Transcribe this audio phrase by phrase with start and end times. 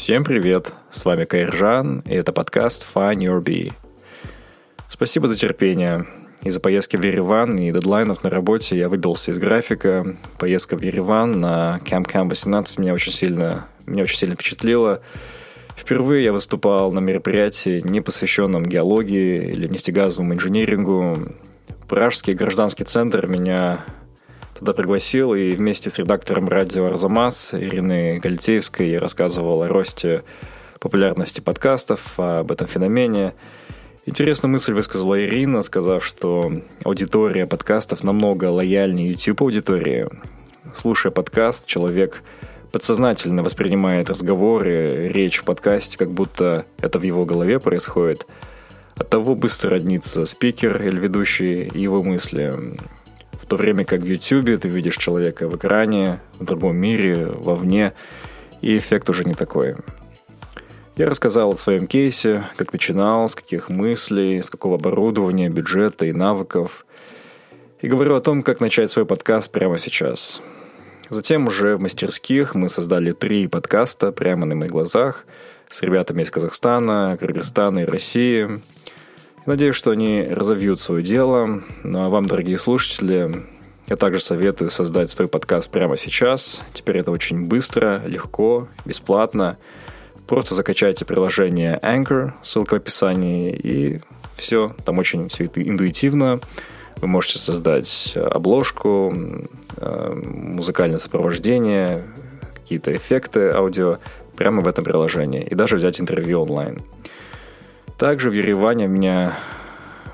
[0.00, 0.72] Всем привет!
[0.88, 3.74] С вами Кайржан, и это подкаст Find Your Bee.
[4.88, 6.06] Спасибо за терпение.
[6.40, 10.16] Из-за поездки в Ереван и дедлайнов на работе я выбился из графика.
[10.38, 15.02] Поездка в Ереван на Camp Camp 18 меня очень сильно, меня очень сильно впечатлила.
[15.76, 21.34] Впервые я выступал на мероприятии, не посвященном геологии или нефтегазовому инжинирингу.
[21.88, 23.84] Пражский гражданский центр меня
[24.60, 30.22] туда пригласил, и вместе с редактором радио «Арзамас» Ириной Гальтеевской я рассказывал о росте
[30.78, 33.32] популярности подкастов, об этом феномене.
[34.04, 36.52] Интересную мысль высказала Ирина, сказав, что
[36.84, 40.08] аудитория подкастов намного лояльнее YouTube-аудитории.
[40.74, 42.22] Слушая подкаст, человек
[42.70, 48.26] подсознательно воспринимает разговоры, речь в подкасте, как будто это в его голове происходит.
[48.94, 52.76] От того быстро роднится спикер или ведущий его мысли
[53.50, 57.94] то время как в YouTube ты видишь человека в экране, в другом мире, вовне,
[58.60, 59.74] и эффект уже не такой.
[60.96, 66.12] Я рассказал о своем кейсе, как начинал, с каких мыслей, с какого оборудования, бюджета и
[66.12, 66.86] навыков.
[67.80, 70.40] И говорю о том, как начать свой подкаст прямо сейчас.
[71.08, 75.26] Затем уже в мастерских мы создали три подкаста прямо на моих глазах
[75.68, 78.60] с ребятами из Казахстана, Кыргызстана и России–
[79.46, 81.62] Надеюсь, что они разовьют свое дело.
[81.82, 83.46] Ну а вам, дорогие слушатели,
[83.86, 86.62] я также советую создать свой подкаст прямо сейчас.
[86.74, 89.56] Теперь это очень быстро, легко, бесплатно.
[90.26, 94.00] Просто закачайте приложение Anchor, ссылка в описании, и
[94.34, 94.76] все.
[94.84, 96.40] Там очень все это интуитивно.
[96.98, 99.12] Вы можете создать обложку,
[99.78, 102.04] э, музыкальное сопровождение,
[102.54, 103.98] какие-то эффекты аудио
[104.36, 105.42] прямо в этом приложении.
[105.42, 106.82] И даже взять интервью онлайн.
[108.00, 109.38] Также в Ереване меня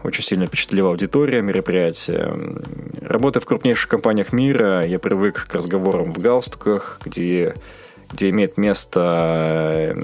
[0.03, 2.37] очень сильно впечатлила аудитория мероприятия.
[3.01, 7.55] Работая в крупнейших компаниях мира, я привык к разговорам в галстуках, где,
[8.11, 9.97] где имеет место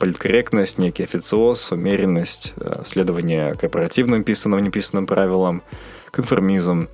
[0.00, 5.62] политкорректность, некий официоз, умеренность, э, следование корпоративным писанным, неписанным правилам,
[6.10, 6.88] конформизм.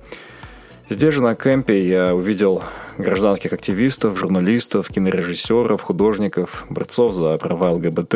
[0.87, 2.61] Здесь же на кемпе я увидел
[2.99, 8.13] гражданских активистов, журналистов, кинорежиссеров, художников, борцов за права ЛГБТ,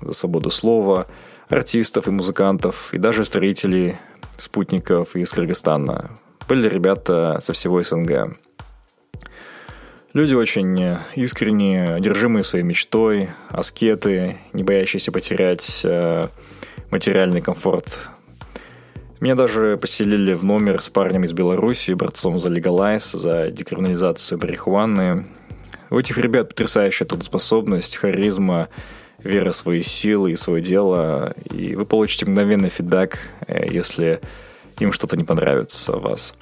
[0.00, 1.06] за свободу слова–
[1.52, 3.96] артистов и музыкантов, и даже строителей
[4.36, 6.10] спутников из Кыргызстана.
[6.48, 8.36] Были ребята со всего СНГ.
[10.14, 16.28] Люди очень искренние, одержимые своей мечтой, аскеты, не боящиеся потерять э,
[16.90, 18.00] материальный комфорт.
[19.20, 25.26] Меня даже поселили в номер с парнем из Беларуси, борцом за легалайз, за декриминализацию марихуаны.
[25.90, 28.68] У этих ребят потрясающая трудоспособность, харизма
[29.24, 34.20] вера в свои силы и свое дело, и вы получите мгновенный фидбэк, э, если
[34.78, 36.34] им что-то не понравится вас.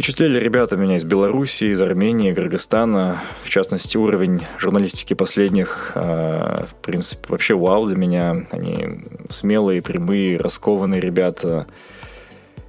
[0.00, 3.20] Впечатлили ребята меня из Беларуси, из Армении, Кыргызстана.
[3.42, 8.46] В частности, уровень журналистики последних, э, в принципе, вообще вау для меня.
[8.50, 11.66] Они смелые, прямые, раскованные ребята.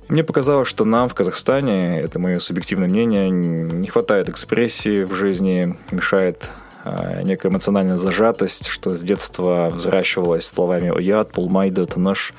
[0.09, 5.77] Мне показалось, что нам в Казахстане, это мое субъективное мнение, не хватает экспрессии в жизни,
[5.91, 6.49] мешает
[7.23, 12.33] некая эмоциональная зажатость, что с детства взращивалась словами «ояд», «пулмайда», «таныш»,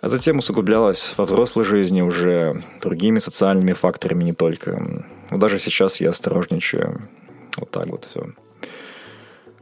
[0.00, 4.80] а затем усугублялась во взрослой жизни уже другими социальными факторами не только.
[5.30, 7.00] Но даже сейчас я осторожничаю.
[7.56, 8.26] Вот так вот все.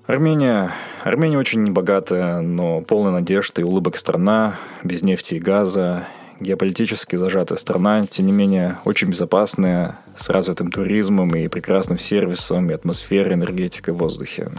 [0.07, 0.71] Армения.
[1.03, 6.07] Армения очень небогатая, но полная надежд и улыбок страна, без нефти и газа,
[6.41, 12.75] геополитически зажатая страна, тем не менее очень безопасная, с развитым туризмом и прекрасным сервисом, и
[12.75, 14.51] атмосферой, энергетикой воздухе.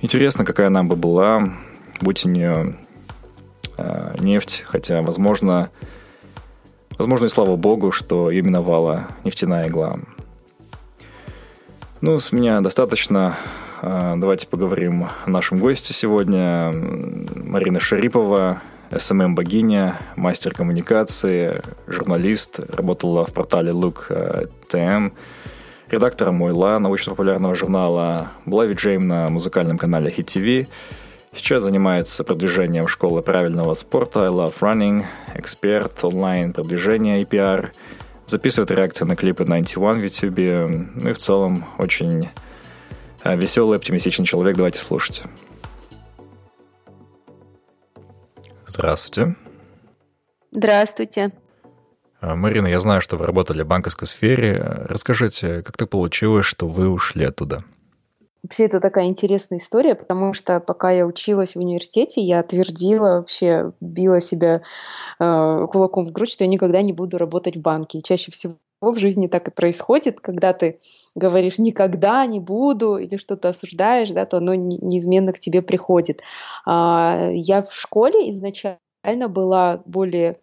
[0.00, 1.52] Интересно, какая нам бы была,
[2.00, 2.76] будь у нее
[3.78, 5.70] э, нефть, хотя, возможно,
[6.98, 9.98] возможно, и слава богу, что ее миновала нефтяная игла.
[12.00, 13.36] Ну, с меня достаточно.
[13.80, 16.72] А, давайте поговорим о нашем госте сегодня.
[16.72, 18.60] Марина Шарипова,
[18.96, 25.12] СММ-богиня, мастер коммуникации, журналист, работала в портале Look TM,
[25.90, 30.66] редактором Мойла, научно-популярного журнала, была виджеем на музыкальном канале Hit TV,
[31.34, 37.72] Сейчас занимается продвижением школы правильного спорта I Love Running, эксперт онлайн продвижения и пиар,
[38.26, 42.28] записывает реакции на клипы 91 в YouTube, ну и в целом очень
[43.24, 44.56] э, веселый, оптимистичный человек.
[44.56, 45.22] Давайте слушать.
[48.72, 49.36] Здравствуйте.
[50.50, 51.30] Здравствуйте.
[52.22, 54.56] А, Марина, я знаю, что вы работали в банковской сфере.
[54.88, 57.64] Расскажите, как так получилось, что вы ушли оттуда?
[58.42, 63.72] Вообще это такая интересная история, потому что пока я училась в университете, я твердила вообще,
[63.82, 64.62] била себя
[65.20, 67.98] э, кулаком в грудь, что я никогда не буду работать в банке.
[67.98, 70.80] И чаще всего в жизни так и происходит, когда ты
[71.14, 76.20] говоришь никогда не буду или что-то осуждаешь, да, то оно неизменно к тебе приходит.
[76.66, 78.78] А, я в школе изначально
[79.28, 80.38] была более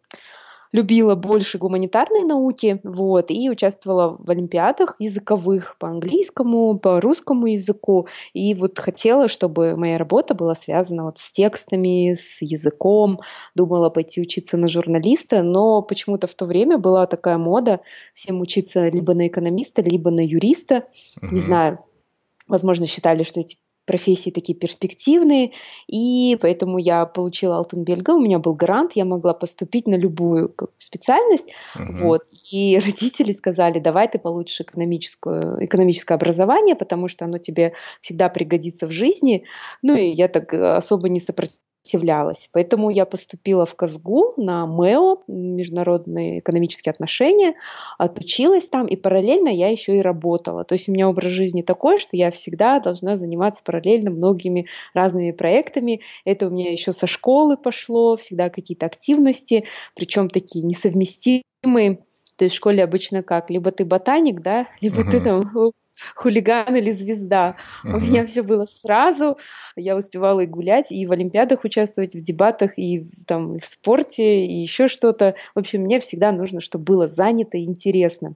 [0.71, 8.07] любила больше гуманитарные науки, вот, и участвовала в олимпиадах языковых по английскому, по русскому языку,
[8.33, 13.19] и вот хотела, чтобы моя работа была связана вот с текстами, с языком,
[13.55, 17.81] думала пойти учиться на журналиста, но почему-то в то время была такая мода
[18.13, 20.87] всем учиться либо на экономиста, либо на юриста,
[21.19, 21.29] uh-huh.
[21.31, 21.79] не знаю,
[22.47, 25.51] возможно, считали, что эти профессии такие перспективные,
[25.87, 31.51] и поэтому я получила Алтенбельга, у меня был грант, я могла поступить на любую специальность,
[31.75, 32.03] uh-huh.
[32.03, 32.21] вот,
[32.51, 38.87] и родители сказали, давай ты получишь экономическое, экономическое образование, потому что оно тебе всегда пригодится
[38.87, 39.43] в жизни,
[39.81, 42.49] ну и я так особо не сопротивлялась сопротивлялась.
[42.51, 47.55] Поэтому я поступила в КАЗГУ на МЭО, международные экономические отношения,
[47.97, 50.63] отучилась там, и параллельно я еще и работала.
[50.63, 55.31] То есть у меня образ жизни такой, что я всегда должна заниматься параллельно многими разными
[55.31, 56.01] проектами.
[56.25, 59.65] Это у меня еще со школы пошло, всегда какие-то активности,
[59.95, 61.99] причем такие несовместимые.
[62.35, 63.49] То есть в школе обычно как?
[63.49, 65.11] Либо ты ботаник, да, либо uh-huh.
[65.11, 65.71] ты там
[66.15, 67.55] хулиган или звезда.
[67.83, 67.97] Uh-huh.
[67.97, 69.37] У меня все было сразу.
[69.75, 74.45] Я успевала и гулять, и в Олимпиадах участвовать, в дебатах, и там и в спорте,
[74.45, 75.35] и еще что-то.
[75.55, 78.35] В общем, мне всегда нужно, чтобы было занято и интересно.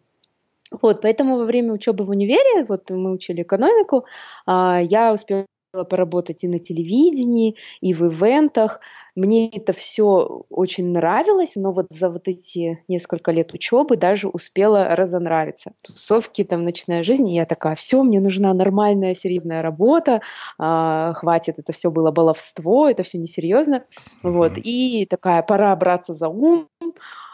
[0.82, 4.06] Вот, поэтому во время учебы в универе, вот мы учили экономику,
[4.46, 8.80] а, я успела поработать и на телевидении, и в ивентах.
[9.16, 14.96] Мне это все очень нравилось, но вот за вот эти несколько лет учебы даже успела
[14.96, 15.74] разонравиться.
[15.82, 20.22] Тусовки, там, ночная жизнь, и я такая, все, мне нужна нормальная, серьезная работа,
[20.58, 23.84] а, хватит, это все было баловство, это все несерьезно.
[24.24, 24.32] Mm-hmm.
[24.32, 26.68] Вот, и такая, пора браться за ум,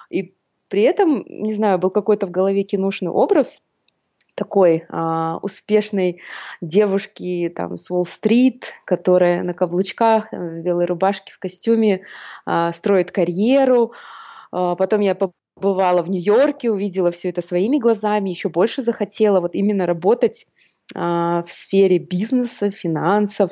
[0.10, 0.34] и
[0.70, 3.62] при этом, не знаю, был какой-то в голове киношный образ,
[4.40, 6.22] такой а, успешной
[6.62, 12.02] девушки там с Уолл-стрит, которая на каблучках, в белой рубашке, в костюме
[12.46, 13.92] а, строит карьеру.
[14.52, 19.56] А, потом я побывала в Нью-Йорке, увидела все это своими глазами, еще больше захотела вот
[19.56, 20.48] именно работать
[20.96, 23.52] а, в сфере бизнеса, финансов.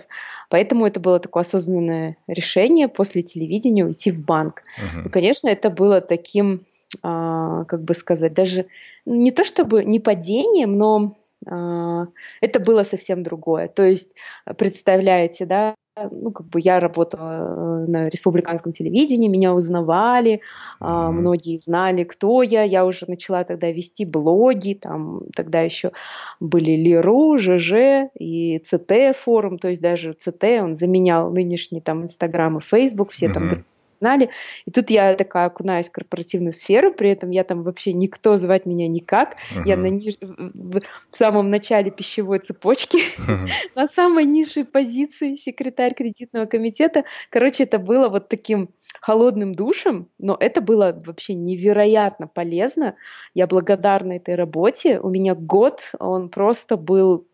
[0.49, 4.63] Поэтому это было такое осознанное решение после телевидения уйти в банк.
[4.79, 5.07] Uh-huh.
[5.07, 6.65] И, конечно, это было таким
[7.03, 8.67] а, как бы сказать, даже
[9.05, 12.07] не то чтобы не падением, но а,
[12.41, 13.67] это было совсем другое.
[13.67, 14.15] То есть,
[14.57, 15.75] представляете, да,
[16.11, 20.41] ну, как бы я работала э, на республиканском телевидении, меня узнавали,
[20.79, 21.11] mm-hmm.
[21.11, 22.63] многие знали, кто я.
[22.63, 25.91] Я уже начала тогда вести блоги, там тогда еще
[26.39, 32.57] были Леру, ЖЖ и ЦТ форум, то есть даже ЦТ, он заменял нынешний там Инстаграм
[32.57, 33.33] и Фейсбук, все mm-hmm.
[33.33, 33.65] там
[33.99, 34.29] знали.
[34.65, 38.65] И тут я такая окунаюсь в корпоративную сферу, при этом я там вообще никто звать
[38.65, 39.35] меня никак.
[39.53, 39.63] Uh-huh.
[39.65, 40.15] Я на ниж...
[40.19, 43.47] в самом начале пищевой цепочки, uh-huh.
[43.75, 47.03] на самой низшей позиции секретарь кредитного комитета.
[47.29, 48.69] Короче, это было вот таким
[49.01, 52.95] холодным душем, но это было вообще невероятно полезно.
[53.33, 54.99] Я благодарна этой работе.
[54.99, 57.27] У меня год, он просто был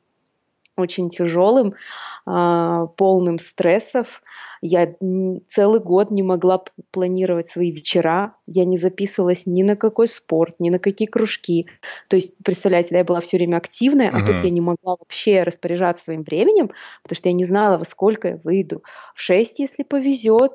[0.76, 1.76] очень тяжелым,
[2.26, 4.22] а, полным стрессов.
[4.62, 4.96] Я
[5.48, 8.36] целый год не могла планировать свои вечера.
[8.48, 11.68] Я не записывалась ни на какой спорт, ни на какие кружки.
[12.08, 14.22] То есть, представляете, да, я была все время активная, uh-huh.
[14.24, 16.72] а тут я не могла вообще распоряжаться своим временем,
[17.04, 18.84] потому что я не знала, во сколько я выйду.
[19.16, 20.54] В 6, если повезет,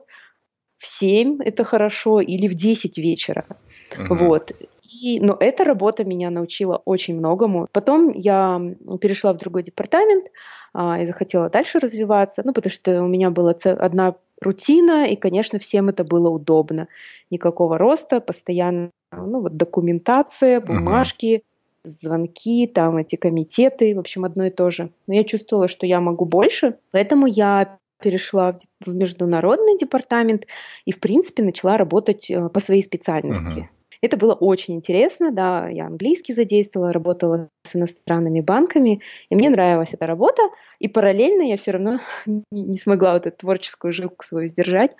[0.79, 3.45] в 7 это хорошо, или в 10 вечера.
[3.91, 4.15] Uh-huh.
[4.15, 4.53] Вот.
[5.02, 7.69] И, но эта работа меня научила очень многому.
[7.73, 8.61] Потом я
[9.00, 10.26] перешла в другой департамент
[10.73, 15.59] а, и захотела дальше развиваться, ну, потому что у меня была одна рутина, и, конечно,
[15.59, 16.88] всем это было удобно.
[17.31, 21.43] Никакого роста, постоянно ну, вот документация, бумажки,
[21.85, 24.90] звонки, там эти комитеты, в общем, одно и то же.
[25.07, 30.47] Но я чувствовала, что я могу больше, поэтому я перешла в международный департамент
[30.85, 33.61] и, в принципе, начала работать э, по своей специальности.
[33.61, 33.78] Uh-huh.
[34.00, 39.93] Это было очень интересно, да, я английский задействовала, работала с иностранными банками, и мне нравилась
[39.93, 40.43] эта работа,
[40.79, 42.01] и параллельно я все равно
[42.51, 44.93] не смогла вот эту творческую жилку свою сдержать.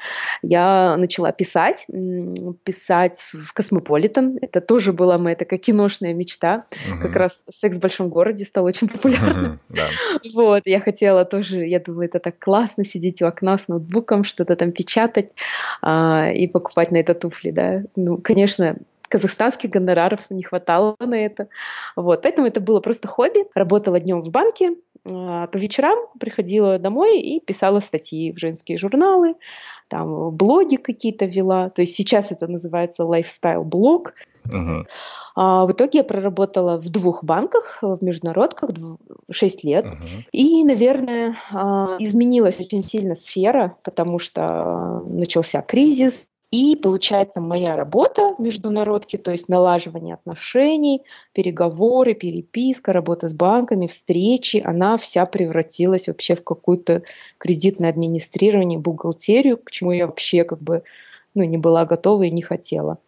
[0.43, 1.87] Я начала писать,
[2.65, 7.03] писать в Космополитен, это тоже была моя такая киношная мечта, угу.
[7.03, 9.61] как раз «Секс в большом городе» стал очень популярным.
[10.35, 14.57] Вот, я хотела тоже, я думаю, это так классно, сидеть у окна с ноутбуком, что-то
[14.57, 15.31] там печатать
[15.83, 17.83] а, и покупать на это туфли, да.
[17.97, 18.77] Ну, конечно,
[19.09, 21.49] казахстанских гонораров не хватало на это.
[21.97, 23.47] Вот, поэтому это было просто хобби.
[23.55, 24.77] Работала днем в банке,
[25.09, 29.35] по вечерам приходила домой и писала статьи в женские журналы,
[29.88, 31.71] там блоги какие-то вела.
[31.71, 34.15] То есть сейчас это называется лайфстайл-блог.
[34.47, 34.85] Uh-huh.
[35.35, 38.71] А, в итоге я проработала в двух банках, в международках
[39.31, 39.87] 6 лет.
[39.87, 40.25] Uh-huh.
[40.33, 48.35] И, наверное, а, изменилась очень сильно сфера, потому что начался кризис, и получается моя работа
[48.38, 51.02] в международке, то есть налаживание отношений,
[51.33, 57.02] переговоры, переписка, работа с банками, встречи, она вся превратилась вообще в какое-то
[57.37, 60.85] кредитное администрирование, бухгалтерию, к чему я вообще как бы
[61.35, 62.99] ну, не была готова и не хотела.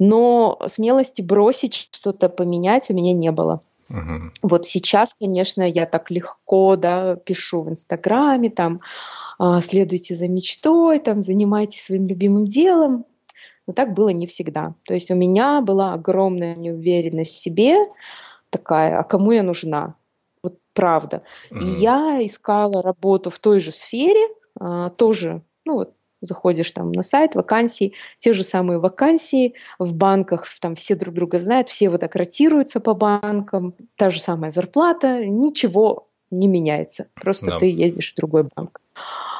[0.00, 3.62] Но смелости бросить что-то поменять у меня не было.
[3.90, 4.30] Uh-huh.
[4.42, 8.80] Вот сейчас, конечно, я так легко да, пишу в Инстаграме, там,
[9.38, 13.04] а, следуйте за мечтой, там, занимайтесь своим любимым делом.
[13.66, 14.74] Но так было не всегда.
[14.84, 17.76] То есть у меня была огромная неуверенность в себе,
[18.50, 19.94] такая, а кому я нужна?
[20.42, 21.22] Вот правда.
[21.50, 21.60] Mm-hmm.
[21.60, 24.28] И я искала работу в той же сфере,
[24.58, 30.46] а, тоже, ну вот, заходишь там на сайт, вакансии, те же самые вакансии в банках,
[30.60, 35.24] там все друг друга знают, все вот так ротируются по банкам, та же самая зарплата,
[35.24, 37.58] ничего не меняется, просто да.
[37.58, 38.80] ты ездишь в другой банк.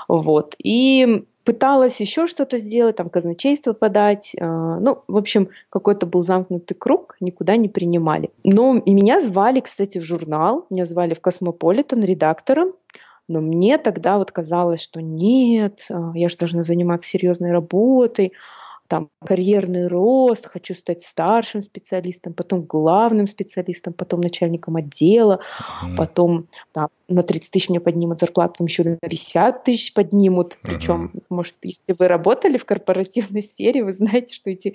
[0.08, 0.56] Вот.
[0.58, 4.32] И пыталась еще что-то сделать, там казначейство подать.
[4.36, 4.44] Э,
[4.80, 8.30] ну, в общем, какой-то был замкнутый круг, никуда не принимали.
[8.44, 12.72] Но и меня звали, кстати, в журнал, меня звали в Космополитен редактором.
[13.30, 18.32] Но мне тогда вот казалось, что нет, э, я же должна заниматься серьезной работой,
[18.88, 25.94] там карьерный рост, хочу стать старшим специалистом, потом главным специалистом, потом начальником отдела, mm-hmm.
[25.96, 30.54] потом там, на 30 тысяч мне поднимут зарплату, потом еще на 50 тысяч поднимут.
[30.54, 30.58] Mm-hmm.
[30.64, 34.74] Причем, может, если вы работали в корпоративной сфере, вы знаете, что эти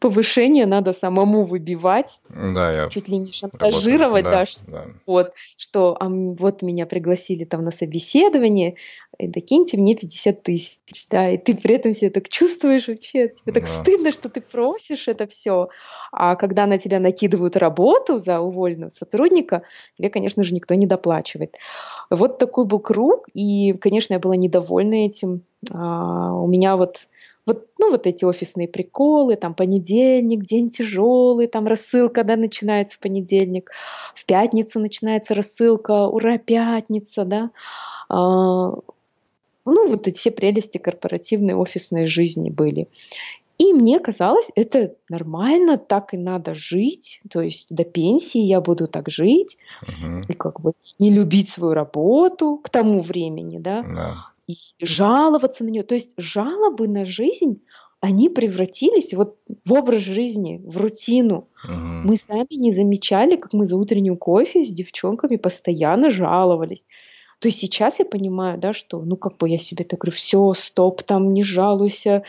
[0.00, 4.86] повышение надо самому выбивать, да, я чуть ли не шантажировать, да, да, что, да.
[5.06, 8.76] Вот, что а, вот меня пригласили там на собеседование,
[9.18, 10.78] и докиньте мне 50 тысяч,
[11.10, 13.68] да, и ты при этом себя так чувствуешь вообще, тебе так да.
[13.68, 15.68] стыдно, что ты просишь это все,
[16.12, 19.62] а когда на тебя накидывают работу за уволенного сотрудника,
[19.98, 21.56] тебе, конечно же, никто не доплачивает.
[22.08, 25.42] Вот такой был круг, и, конечно, я была недовольна этим.
[25.70, 27.06] А, у меня вот
[27.50, 33.00] вот, ну, вот эти офисные приколы, там понедельник, день тяжелый, там рассылка, да, начинается в
[33.00, 33.70] понедельник,
[34.14, 37.50] в пятницу начинается рассылка, ура, пятница, да.
[38.08, 38.70] А,
[39.64, 42.86] ну, вот эти все прелести корпоративной офисной жизни были.
[43.58, 47.20] И мне казалось, это нормально, так и надо жить.
[47.30, 50.20] То есть до пенсии я буду так жить угу.
[50.28, 53.82] и как бы не любить свою работу к тому времени, да.
[53.82, 55.82] да и жаловаться на нее.
[55.82, 57.62] То есть жалобы на жизнь,
[58.00, 61.48] они превратились вот в образ жизни, в рутину.
[61.64, 61.74] Угу.
[62.04, 66.86] Мы сами не замечали, как мы за утренним кофе с девчонками постоянно жаловались.
[67.40, 70.52] То есть сейчас я понимаю, да, что, ну, как бы я себе так говорю, все,
[70.54, 72.22] стоп, там, не жалуйся,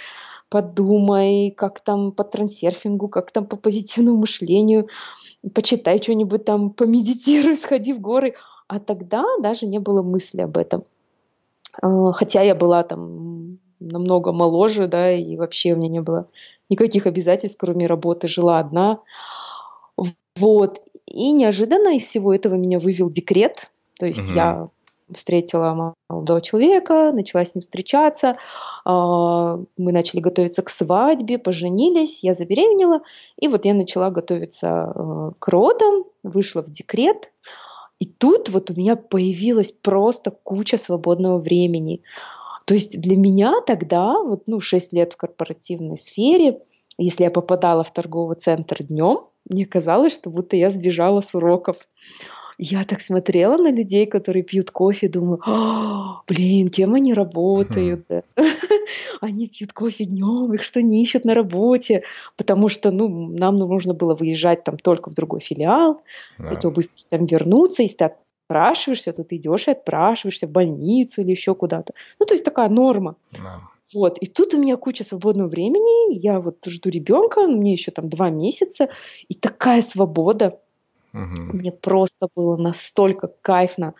[0.49, 4.87] подумай, как там по трансерфингу, как там по позитивному мышлению,
[5.53, 8.35] почитай что-нибудь там, помедитируй, сходи в горы.
[8.67, 10.85] А тогда даже не было мысли об этом.
[11.81, 16.27] А, хотя я была там намного моложе, да, и вообще у меня не было
[16.69, 18.99] никаких обязательств, кроме работы, жила одна.
[20.37, 20.81] Вот.
[21.05, 23.69] И неожиданно из всего этого меня вывел декрет.
[23.99, 24.33] То есть угу.
[24.33, 24.69] я
[25.13, 28.37] встретила молодого человека, начала с ним встречаться,
[28.85, 33.01] а, мы начали готовиться к свадьбе, поженились, я забеременела,
[33.37, 37.31] и вот я начала готовиться э, к родам, вышла в декрет,
[38.01, 42.01] и тут вот у меня появилась просто куча свободного времени.
[42.65, 46.63] То есть для меня тогда, вот, ну, 6 лет в корпоративной сфере,
[46.97, 51.77] если я попадала в торговый центр днем, мне казалось, что будто я сбежала с уроков.
[52.63, 58.05] Я так смотрела на людей, которые пьют кофе, думаю, «А, блин, кем они работают?
[59.21, 62.03] Они пьют кофе днем, их что не ищут на работе,
[62.37, 66.03] потому что ну, нам нужно было выезжать там только в другой филиал,
[66.37, 66.55] да.
[66.55, 68.03] то быстро там вернуться, если ты
[68.51, 71.93] отпрашиваешься, то ты идешь и отпрашиваешься в больницу или еще куда-то.
[72.19, 73.15] Ну, то есть такая норма.
[73.31, 73.61] Да.
[73.91, 78.07] Вот, и тут у меня куча свободного времени, я вот жду ребенка, мне еще там
[78.07, 78.89] два месяца,
[79.27, 80.59] и такая свобода.
[81.13, 81.57] Угу.
[81.57, 83.93] Мне просто было настолько кайфно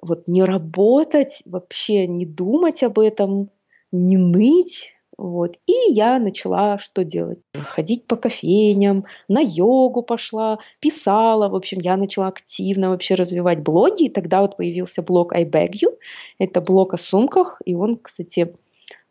[0.00, 3.50] вот не работать, вообще не думать об этом,
[3.92, 4.94] не ныть.
[5.16, 5.58] Вот.
[5.66, 7.38] И я начала что делать?
[7.54, 11.48] Ходить по кофейням, на йогу пошла, писала.
[11.48, 14.04] В общем, я начала активно вообще развивать блоги.
[14.04, 15.96] И тогда вот появился блог I Bag You.
[16.38, 17.60] Это блог о сумках.
[17.64, 18.54] И он, кстати,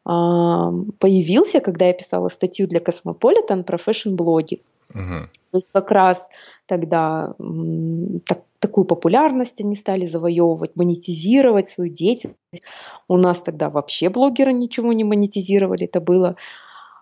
[0.04, 4.62] появился, когда я писала статью для Cosmopolitan про fashion-блоги.
[4.94, 5.30] Угу.
[5.52, 6.30] То есть как раз
[6.66, 7.34] тогда
[8.26, 12.38] так, такую популярность они стали завоевывать, монетизировать свою деятельность.
[13.08, 16.36] У нас тогда вообще блогеры ничего не монетизировали, это было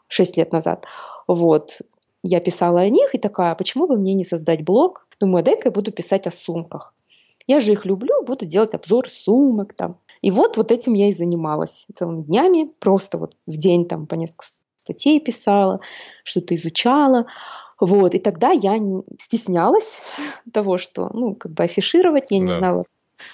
[0.08, 0.86] 6 лет назад.
[1.28, 1.80] Вот.
[2.24, 5.08] Я писала о них и такая, почему бы мне не создать блог?
[5.20, 6.94] Думаю, дай-ка я буду писать о сумках.
[7.48, 9.98] Я же их люблю, буду делать обзор сумок там.
[10.22, 14.16] И вот, вот этим я и занималась целыми днями, просто вот в день там по
[14.16, 15.80] несколько статей писала,
[16.24, 17.28] что-то изучала.
[17.80, 18.78] Вот, и тогда я
[19.20, 20.02] стеснялась
[20.54, 22.86] того, что, ну, как бы афишировать, я не знала,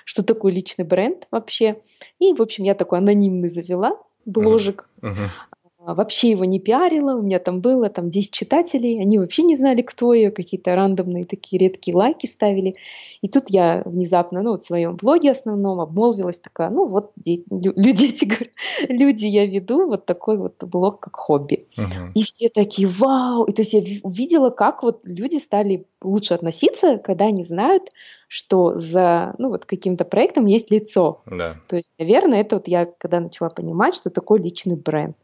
[0.04, 1.82] что такое личный бренд вообще.
[2.20, 4.90] И, в общем, я такой анонимный завела бложик.
[5.02, 5.30] Uh-huh.
[5.86, 9.56] А, вообще его не пиарила, у меня там было там 10 читателей, они вообще не
[9.56, 12.76] знали, кто я, какие-то рандомные такие редкие лайки ставили.
[13.22, 18.14] И тут я внезапно, ну вот в своем блоге основном обмолвилась такая, ну вот люди,
[18.90, 21.68] люди я веду вот такой вот блог как хобби.
[21.78, 22.12] Uh-huh.
[22.16, 23.44] И все такие, вау!
[23.44, 27.92] И то есть я увидела, как вот люди стали лучше относиться, когда они знают,
[28.28, 31.22] что за ну, вот каким-то проектом есть лицо.
[31.26, 31.58] Да.
[31.68, 35.16] То есть, наверное, это вот я когда начала понимать, что такое личный бренд.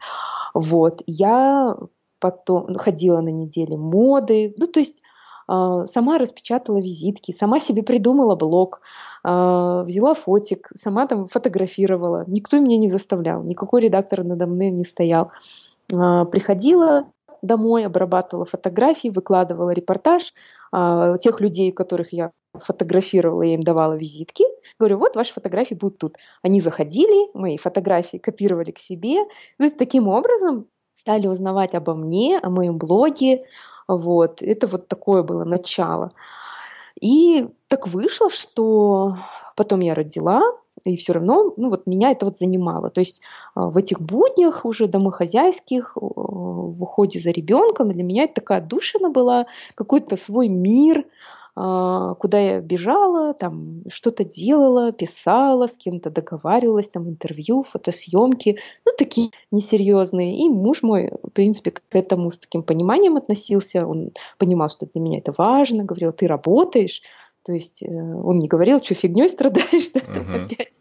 [0.53, 1.01] Вот.
[1.07, 1.77] Я
[2.19, 5.01] потом ходила на недели моды, ну, то есть
[5.50, 8.81] э, сама распечатала визитки, сама себе придумала блог,
[9.23, 12.23] э, взяла фотик, сама там фотографировала.
[12.27, 15.32] Никто меня не заставлял, никакой редактор надо мной не стоял.
[15.91, 17.06] Э, приходила
[17.41, 20.34] домой, обрабатывала фотографии, выкладывала репортаж.
[20.73, 24.45] Э, тех людей, которых я фотографировала, я им давала визитки.
[24.80, 26.17] Говорю, вот ваши фотографии будут тут.
[26.41, 29.23] Они заходили, мои фотографии копировали к себе.
[29.58, 33.45] То есть таким образом стали узнавать обо мне, о моем блоге.
[33.88, 34.41] Вот.
[34.41, 36.12] Это вот такое было начало.
[36.99, 39.15] И так вышло, что
[39.56, 40.41] потом я родила,
[40.84, 42.89] и все равно, ну вот меня это вот занимало.
[42.89, 43.22] То есть
[43.56, 49.10] а, в этих буднях уже домохозяйских, в уходе за ребенком, для меня это такая душина
[49.10, 51.06] была, какой-то свой мир,
[51.54, 58.94] а, куда я бежала, там что-то делала, писала, с кем-то договаривалась, там интервью, фотосъемки, ну
[58.98, 60.38] такие несерьезные.
[60.38, 65.02] И муж мой, в принципе, к этому с таким пониманием относился, он понимал, что для
[65.02, 67.02] меня это важно, говорил, ты работаешь,
[67.43, 70.45] то есть э, он не говорил, что фигней страдаешь, что uh-huh.
[70.45, 70.71] опять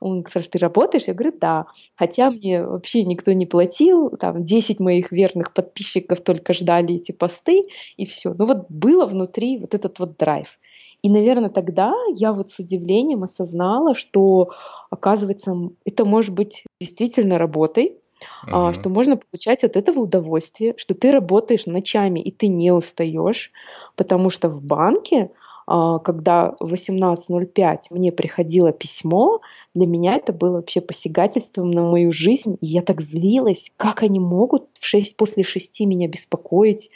[0.00, 1.04] он говорит, ты работаешь?
[1.06, 1.66] Я говорю, да.
[1.96, 7.64] Хотя мне вообще никто не платил, там 10 моих верных подписчиков только ждали эти посты,
[7.96, 8.34] и все.
[8.34, 10.58] Но вот было внутри вот этот вот драйв.
[11.02, 14.50] И, наверное, тогда я вот с удивлением осознала, что,
[14.90, 17.98] оказывается, это может быть действительно работой,
[18.46, 18.72] uh-huh.
[18.72, 23.52] что можно получать от этого удовольствие, что ты работаешь ночами и ты не устаешь,
[23.94, 25.30] потому что в банке
[25.66, 29.40] когда в 18.05 мне приходило письмо,
[29.74, 34.20] для меня это было вообще посягательством на мою жизнь, и я так злилась, как они
[34.20, 36.90] могут в 6, после шести меня беспокоить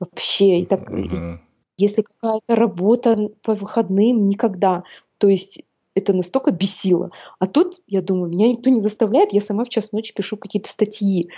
[0.00, 0.60] вообще.
[0.60, 1.38] И так, mm-hmm.
[1.78, 4.82] Если какая-то работа по выходным, никогда.
[5.18, 5.62] То есть
[5.94, 7.12] это настолько бесило.
[7.38, 10.68] А тут, я думаю, меня никто не заставляет, я сама в час ночи пишу какие-то
[10.68, 11.30] статьи.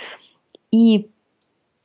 [0.71, 1.11] И,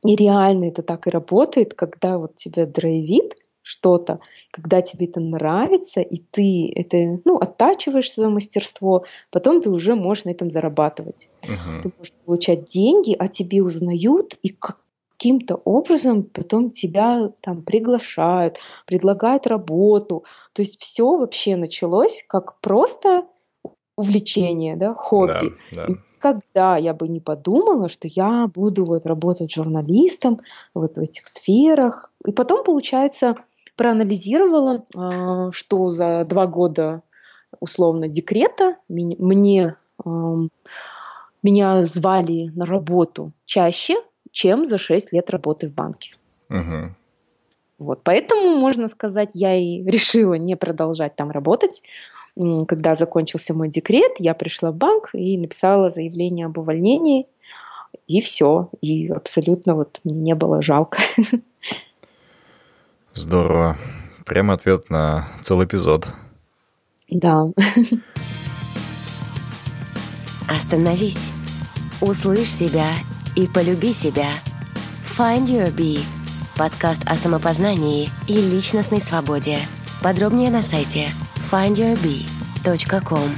[0.05, 4.21] и реально это так и работает, когда вот тебя драйвит что-то,
[4.53, 10.25] когда тебе это нравится, и ты это, ну, оттачиваешь свое мастерство, потом ты уже можешь
[10.25, 11.29] на этом зарабатывать.
[11.43, 11.83] Uh-huh.
[11.83, 14.57] Ты можешь получать деньги, а тебе узнают, и
[15.17, 20.23] каким-то образом потом тебя там приглашают, предлагают работу.
[20.53, 23.27] То есть все вообще началось как просто
[23.97, 25.55] увлечение, да, хобби.
[25.73, 25.95] Да, да.
[26.21, 30.41] Когда я бы не подумала, что я буду вот работать журналистом
[30.73, 32.11] вот в этих сферах.
[32.25, 33.37] И потом, получается,
[33.77, 37.03] проанализировала, а, что за два года
[37.61, 39.77] условно декрета мне
[41.43, 43.97] меня звали на работу чаще,
[44.33, 46.17] чем за шесть лет работы в банке.
[46.51, 46.95] Угу.
[47.79, 51.83] Вот, поэтому, можно сказать, я и решила не продолжать там работать.
[52.69, 57.27] Когда закончился мой декрет, я пришла в банк и написала заявление об увольнении,
[58.07, 58.71] и все.
[58.81, 60.99] И абсолютно вот мне не было жалко.
[63.17, 63.77] Здорово.
[64.27, 66.09] Прямо ответ на целый эпизод.
[67.11, 67.47] Да.
[70.49, 71.33] Остановись.
[72.03, 72.91] Услышь себя
[73.35, 74.29] и полюби себя.
[75.19, 76.01] Find Your Bee.
[76.59, 79.61] Подкаст о самопознании и личностной свободе.
[80.03, 81.09] Подробнее на сайте
[81.51, 83.31] findyourbee.com.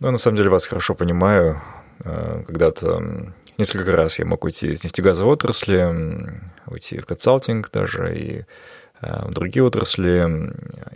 [0.00, 1.62] Ну, на самом деле вас хорошо понимаю.
[2.04, 8.44] Э, когда-то несколько раз я мог уйти из нефтегазовой отрасли, уйти в консалтинг даже, и
[9.00, 10.52] Э, в другие отрасли.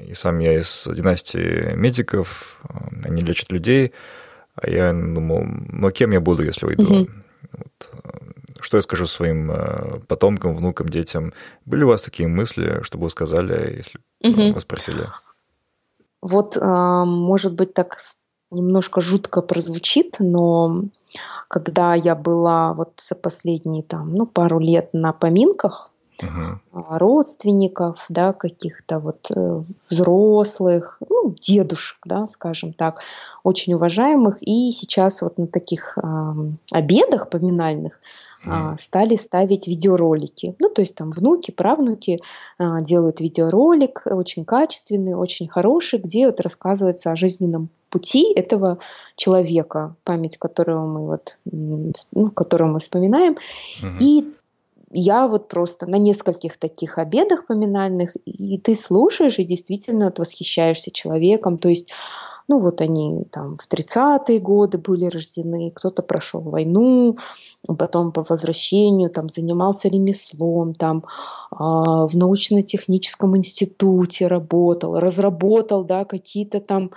[0.07, 3.93] И сам я из династии медиков, э, они лечат людей.
[4.57, 6.85] А я думал, ну кем я буду, если уйду?
[6.85, 7.09] Угу.
[7.53, 7.91] Вот.
[8.05, 8.19] Э,
[8.61, 9.53] что я скажу своим
[10.09, 11.33] потомкам, внукам, детям?
[11.67, 14.55] Были у вас такие мысли, что бы вы сказали, если угу.
[14.55, 15.09] вас спросили?
[16.23, 17.99] Вот, может быть, так
[18.51, 20.85] немножко жутко прозвучит, но
[21.49, 25.91] когда я была вот за последние там, ну, пару лет на поминках,
[26.23, 33.01] uh родственников, да, каких-то вот э, взрослых, ну, дедушек, да, скажем так,
[33.43, 34.39] очень уважаемых.
[34.41, 36.35] И сейчас вот на таких э,
[36.73, 38.01] обедах поминальных
[38.47, 40.55] uh стали ставить видеоролики.
[40.59, 42.21] Ну, то есть там внуки, правнуки
[42.59, 48.79] э, делают видеоролик, очень качественный, очень хороший, где вот рассказывается о жизненном пути этого
[49.17, 53.37] человека, память которого мы вот, ну, которого мы вспоминаем.
[53.83, 54.35] uh И
[54.91, 60.91] я вот просто на нескольких таких обедах поминальных, и ты слушаешь и действительно вот восхищаешься
[60.93, 61.91] человеком, то есть
[62.49, 67.17] ну вот они там в 30-е годы были рождены, кто-то прошел войну,
[67.67, 71.05] потом по возвращению там занимался ремеслом, там
[71.53, 76.91] э, в научно-техническом институте работал, разработал, да, какие-то там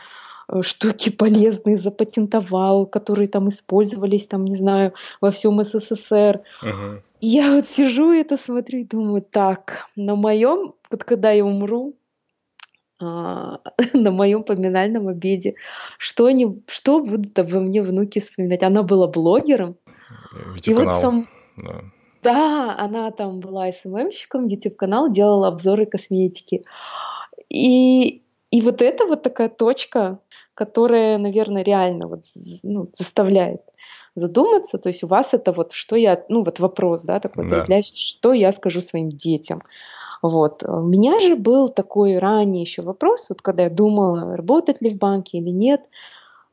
[0.49, 6.41] Э, штуки полезные запатентовал, которые там использовались, там, не знаю, во всем СССР.
[6.63, 7.01] Uh-huh.
[7.19, 11.43] И я вот сижу и это смотрю и думаю, так, на моем, вот когда я
[11.43, 11.95] умру,
[13.93, 15.55] на моем поминальном обеде,
[15.97, 18.63] что они, что будут обо мне внуки вспоминать?
[18.63, 19.75] Она была блогером.
[20.63, 21.27] И вот сам...
[21.57, 21.81] Да.
[22.23, 26.63] да, она там была СММщиком, YouTube-канал, делала обзоры косметики.
[27.49, 30.19] И, и вот это вот такая точка,
[30.53, 32.25] которая, наверное, реально вот,
[32.63, 33.61] ну, заставляет
[34.15, 34.77] задуматься.
[34.79, 37.81] То есть у вас это вот, что я, ну вот вопрос, да, такой да.
[37.83, 39.61] что я скажу своим детям.
[40.21, 40.63] Вот.
[40.63, 44.97] У меня же был такой ранний еще вопрос, вот когда я думала, работать ли в
[44.97, 45.81] банке или нет,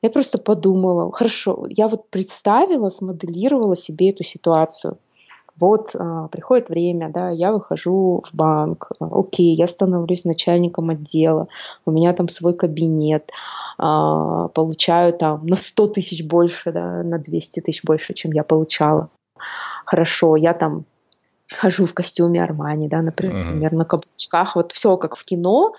[0.03, 4.99] я просто подумала, хорошо, я вот представила, смоделировала себе эту ситуацию
[5.59, 11.49] вот а, приходит время, да, я выхожу в банк, окей, я становлюсь начальником отдела,
[11.87, 13.31] у меня там свой кабинет,
[13.79, 19.11] а, получаю там на 100 тысяч больше, да, на 200 тысяч больше, чем я получала.
[19.85, 20.85] Хорошо, я там
[21.55, 23.77] хожу в костюме Армани, да, например, uh-huh.
[23.77, 25.75] на каблучках, вот все как в кино,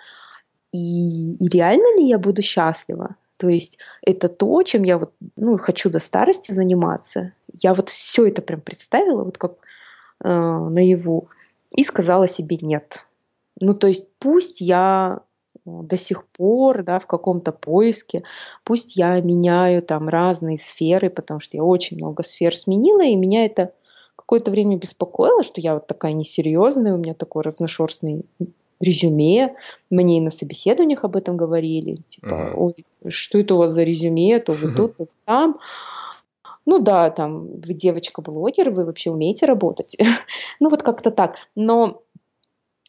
[0.72, 3.16] и, и реально ли я буду счастлива?
[3.38, 7.34] То есть это то, чем я вот, ну, хочу до старости заниматься.
[7.54, 9.54] Я вот все это прям представила, вот как
[10.24, 11.30] э, наяву,
[11.76, 13.06] и сказала себе нет.
[13.60, 15.20] Ну, то есть пусть я
[15.56, 18.24] э, до сих пор да, в каком-то поиске,
[18.64, 23.46] пусть я меняю там разные сферы, потому что я очень много сфер сменила, и меня
[23.46, 23.74] это
[24.26, 28.26] какое-то время беспокоило, что я вот такая несерьезная, у меня такой разношерстный
[28.80, 29.56] резюме.
[29.90, 32.00] Мне и на собеседованиях об этом говорили.
[32.10, 32.54] Типа, uh-huh.
[32.56, 35.60] ой, что это у вас за резюме, то вы тут, то там.
[36.66, 39.96] Ну да, там, вы девочка-блогер, вы вообще умеете работать.
[40.60, 41.36] ну вот как-то так.
[41.56, 42.02] Но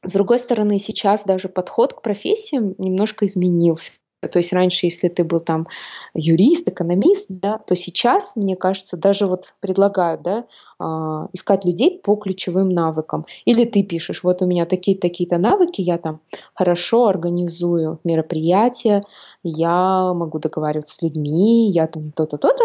[0.03, 3.93] с другой стороны, сейчас даже подход к профессиям немножко изменился.
[4.21, 5.67] То есть раньше, если ты был там
[6.15, 10.47] юрист, экономист, да, то сейчас, мне кажется, даже вот предлагают, да,
[10.81, 13.27] э, искать людей по ключевым навыкам.
[13.45, 16.21] Или ты пишешь, вот у меня такие-такие-то навыки, я там
[16.55, 19.03] хорошо организую мероприятия,
[19.43, 22.65] я могу договариваться с людьми, я там то-то, то-то,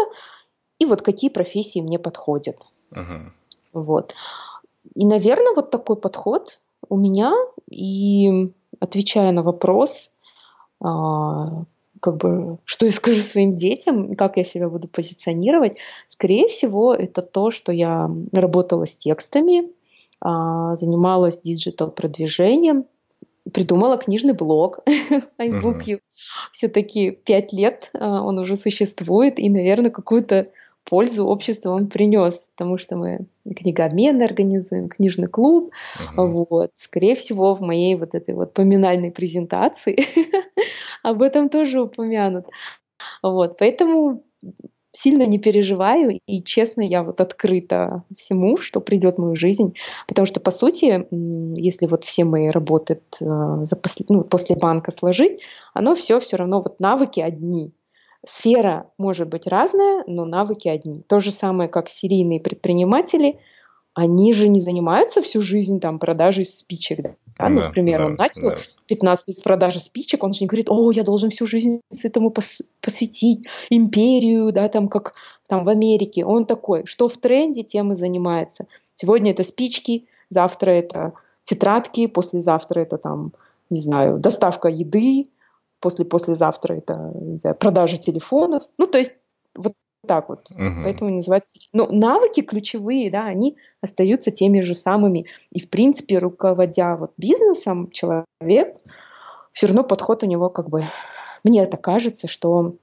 [0.78, 2.56] и вот какие профессии мне подходят.
[2.90, 3.30] Uh-huh.
[3.72, 4.14] Вот.
[4.94, 7.32] И, наверное, вот такой подход у меня,
[7.70, 10.10] и отвечая на вопрос,
[10.82, 17.22] как бы, что я скажу своим детям, как я себя буду позиционировать, скорее всего, это
[17.22, 19.70] то, что я работала с текстами,
[20.20, 22.86] а, занималась диджитал-продвижением,
[23.52, 24.80] придумала книжный блог
[25.38, 25.84] iBook.
[25.86, 26.00] Uh-huh.
[26.50, 30.48] Все-таки пять лет а, он уже существует, и, наверное, какую-то
[30.84, 35.72] пользу обществу он принес, потому что мы книгообмен организуем, книжный клуб.
[35.98, 36.46] Uh-huh.
[36.48, 36.70] Вот.
[36.74, 39.98] Скорее всего, в моей вот этой вот поминальной презентации
[41.02, 42.46] об этом тоже упомянут.
[43.22, 43.58] Вот.
[43.58, 44.24] Поэтому
[44.92, 49.74] сильно не переживаю, и честно, я вот открыта всему, что придет в мою жизнь,
[50.06, 51.06] потому что, по сути,
[51.58, 53.24] если вот все мои работы э,
[53.62, 55.40] за после, ну, после банка сложить,
[55.72, 57.72] оно все все равно, вот навыки одни.
[58.26, 61.02] Сфера может быть разная, но навыки одни.
[61.02, 63.38] То же самое, как серийные предприниматели–
[63.94, 67.02] они же не занимаются всю жизнь там продажей спичек.
[67.02, 67.14] Да?
[67.36, 68.58] Да, Например, да, он начал да.
[68.86, 72.30] 15 лет с продажи спичек, он же не говорит, о, я должен всю жизнь этому
[72.30, 75.12] пос- посвятить, империю, да, там как
[75.46, 76.24] там в Америке.
[76.24, 78.66] Он такой, что в тренде, тем и занимается.
[78.94, 81.12] Сегодня это спички, завтра это
[81.44, 83.32] тетрадки, послезавтра это там,
[83.68, 85.28] не знаю, доставка еды,
[85.82, 88.62] после послезавтра это не знаю, продажа телефонов.
[88.78, 89.14] Ну, то есть
[89.54, 89.74] вот
[90.06, 90.50] так вот.
[90.50, 90.82] Угу.
[90.84, 91.58] Поэтому называется...
[91.72, 95.26] Но навыки ключевые, да, они остаются теми же самыми.
[95.50, 98.76] И, в принципе, руководя вот бизнесом, человек,
[99.52, 100.84] все равно подход у него как бы...
[101.44, 102.76] Мне это кажется, что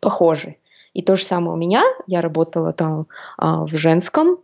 [0.00, 0.58] похожий.
[0.92, 1.82] И то же самое у меня.
[2.06, 4.38] Я работала там а, в женском,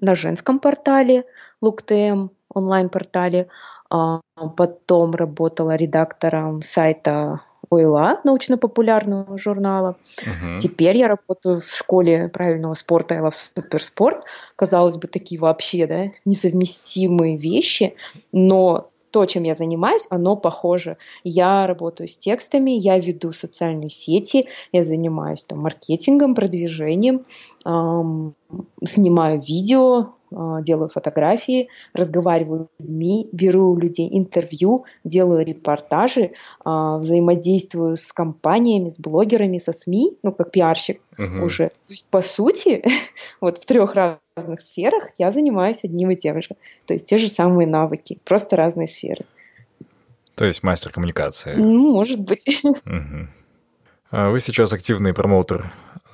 [0.00, 1.24] на женском портале
[1.62, 3.48] LookTM, онлайн-портале.
[3.90, 4.20] А,
[4.56, 9.96] потом работала редактором сайта ОИЛА, научно-популярного журнала.
[10.18, 10.58] Uh-huh.
[10.60, 14.24] Теперь я работаю в школе правильного спорта «Элла Суперспорт».
[14.56, 17.94] Казалось бы, такие вообще да, несовместимые вещи,
[18.32, 20.96] но то, чем я занимаюсь, оно похоже.
[21.22, 27.24] Я работаю с текстами, я веду социальные сети, я занимаюсь там маркетингом, продвижением,
[27.64, 28.34] эм,
[28.84, 36.32] снимаю видео, а, делаю фотографии, разговариваю с людьми, беру у людей интервью, делаю репортажи,
[36.64, 41.44] а, взаимодействую с компаниями, с блогерами, со СМИ, ну, как пиарщик угу.
[41.44, 41.68] уже.
[41.68, 42.82] То есть, по сути,
[43.40, 46.56] вот в трех разных сферах я занимаюсь одним и тем же.
[46.86, 49.24] То есть, те же самые навыки, просто разные сферы.
[50.34, 51.54] То есть, мастер коммуникации.
[51.54, 52.44] Ну, может быть.
[52.64, 54.30] Угу.
[54.30, 55.64] Вы сейчас активный промоутер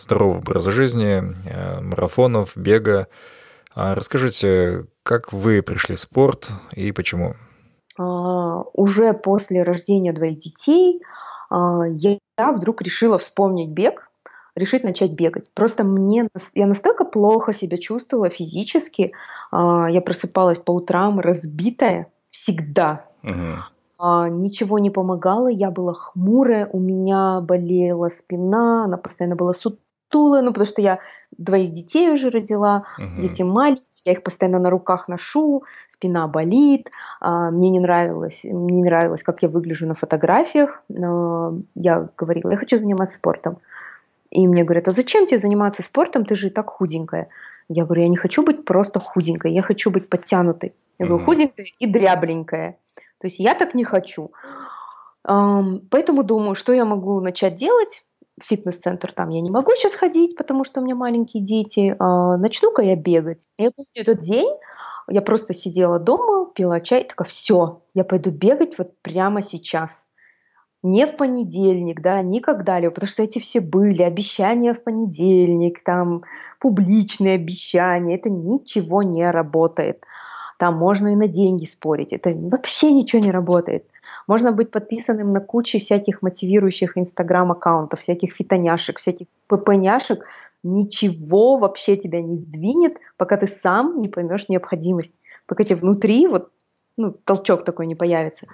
[0.01, 3.09] здорового образа жизни, э, марафонов, бега.
[3.75, 7.35] А расскажите, как вы пришли в спорт и почему?
[7.99, 11.01] А, уже после рождения двоих детей
[11.51, 12.19] а, я
[12.53, 14.11] вдруг решила вспомнить бег,
[14.57, 15.53] решить начать бегать.
[15.55, 19.13] Просто мне я настолько плохо себя чувствовала физически,
[19.53, 23.05] я просыпалась по утрам разбитая всегда.
[23.23, 24.31] Угу.
[24.31, 29.79] Ничего не помогало, я была хмурая, у меня болела спина, она постоянно была сут
[30.11, 30.99] стула, ну, потому что я
[31.39, 33.21] двоих детей уже родила, угу.
[33.21, 38.77] дети маленькие, я их постоянно на руках ношу, спина болит, а, мне не нравилось, мне
[38.77, 43.59] не нравилось, как я выгляжу на фотографиях, но я говорила, я хочу заниматься спортом.
[44.31, 47.29] И мне говорят, а зачем тебе заниматься спортом, ты же и так худенькая.
[47.69, 50.75] Я говорю, я не хочу быть просто худенькой, я хочу быть подтянутой.
[50.99, 52.77] Я говорю, худенькая и дрябленькая.
[53.21, 54.33] То есть я так не хочу.
[55.23, 58.03] Поэтому думаю, что я могу начать делать
[58.43, 61.95] фитнес-центр там я не могу сейчас ходить, потому что у меня маленькие дети.
[61.99, 63.47] А, начну-ка я бегать.
[63.59, 64.49] Я помню этот день,
[65.09, 70.07] я просто сидела дома, пила чай, такая, все, я пойду бегать вот прямо сейчас.
[70.83, 76.23] Не в понедельник, да, никогда ли, потому что эти все были, обещания в понедельник, там,
[76.59, 80.03] публичные обещания, это ничего не работает.
[80.59, 83.85] Там можно и на деньги спорить, это вообще ничего не работает.
[84.31, 90.25] Можно быть подписанным на кучу всяких мотивирующих инстаграм-аккаунтов, всяких фитоняшек, всяких ппняшек.
[90.63, 95.17] Ничего вообще тебя не сдвинет, пока ты сам не поймешь необходимость.
[95.47, 96.53] Пока тебе внутри вот
[96.97, 98.47] ну, толчок такой не появится.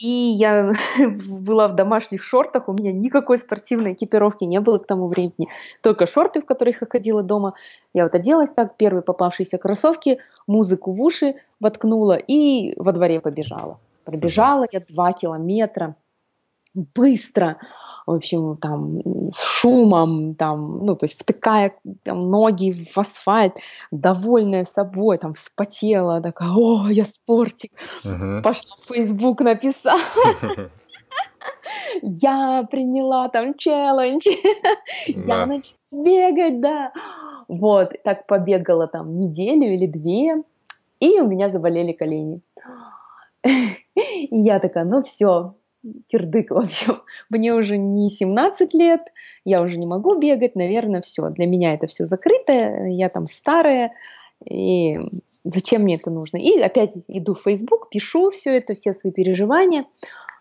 [0.00, 0.72] И я
[1.28, 5.48] была в домашних шортах, у меня никакой спортивной экипировки не было к тому времени.
[5.82, 7.54] Только шорты, в которых я ходила дома.
[7.94, 13.80] Я вот оделась так, первые попавшиеся кроссовки, музыку в уши воткнула и во дворе побежала.
[14.04, 15.96] Пробежала я два километра.
[16.74, 17.58] Быстро,
[18.04, 23.54] в общем, там, с шумом, там, ну, то есть втыкая там, ноги в асфальт,
[23.92, 27.70] довольная собой, там, вспотела, такая, о, я спортик,
[28.02, 28.42] uh-huh.
[28.42, 30.00] пошла в Facebook написала,
[32.02, 34.26] я приняла там челлендж,
[35.06, 36.92] я начала бегать, да,
[37.46, 40.42] вот, так побегала там неделю или две,
[40.98, 42.40] и у меня заболели колени.
[43.94, 45.54] И я такая, ну все,
[46.08, 49.02] кирдык, в общем, мне уже не 17 лет,
[49.44, 53.92] я уже не могу бегать, наверное, все, для меня это все закрытое, я там старая,
[54.44, 54.98] и
[55.44, 56.38] зачем мне это нужно?
[56.38, 59.84] И опять иду в Facebook, пишу все это, все свои переживания,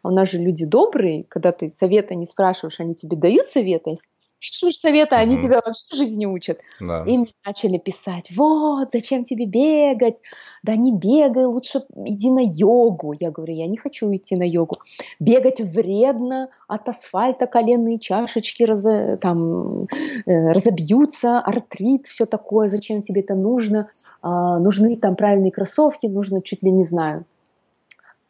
[0.03, 4.07] у нас же люди добрые, когда ты совета не спрашиваешь, они тебе дают советы, если
[4.19, 6.59] спрашиваешь совета, они тебя вообще жизни учат.
[6.79, 7.03] Да.
[7.07, 10.17] И мне начали писать, вот, зачем тебе бегать?
[10.63, 13.13] Да не бегай, лучше иди на йогу.
[13.19, 14.77] Я говорю, я не хочу идти на йогу.
[15.19, 18.83] Бегать вредно, от асфальта коленные чашечки раз,
[19.19, 19.83] там,
[20.25, 23.89] э, разобьются, артрит, все такое, зачем тебе это нужно?
[24.21, 27.25] А, нужны там правильные кроссовки, нужно чуть ли не знаю.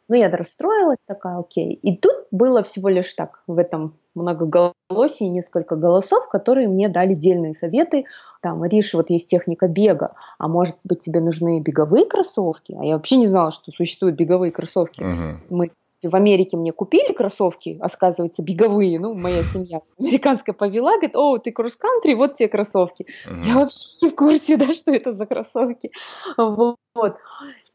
[0.08, 1.74] Ну, я расстроилась такая, окей.
[1.74, 7.54] И тут было всего лишь так, в этом многоголосии несколько голосов, которые мне дали дельные
[7.54, 8.04] советы.
[8.40, 12.76] Там, Мариш, вот есть техника бега, а может быть тебе нужны беговые кроссовки?
[12.78, 15.00] А я вообще не знала, что существуют беговые кроссовки.
[15.00, 15.36] Uh-huh.
[15.50, 21.38] Мы в Америке мне купили кроссовки, оказывается, беговые, ну, моя семья американская повела, говорит, о,
[21.38, 23.06] ты кросс-кантри, вот те кроссовки.
[23.26, 23.46] Uh-huh.
[23.46, 25.90] Я вообще не в курсе, да, что это за кроссовки.
[26.36, 27.16] Вот.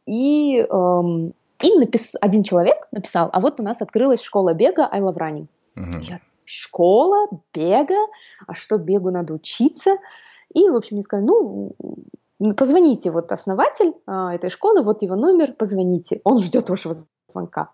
[0.05, 2.15] И, эм, и напис...
[2.21, 5.47] один человек написал, а вот у нас открылась школа бега I Love Running.
[5.77, 6.01] Uh-huh.
[6.01, 8.07] Я, школа бега,
[8.47, 9.97] а что бегу надо учиться?
[10.53, 11.75] И, в общем, мне сказали, ну,
[12.55, 16.95] позвоните, вот основатель а, этой школы, вот его номер, позвоните, он ждет вашего
[17.27, 17.69] звонка.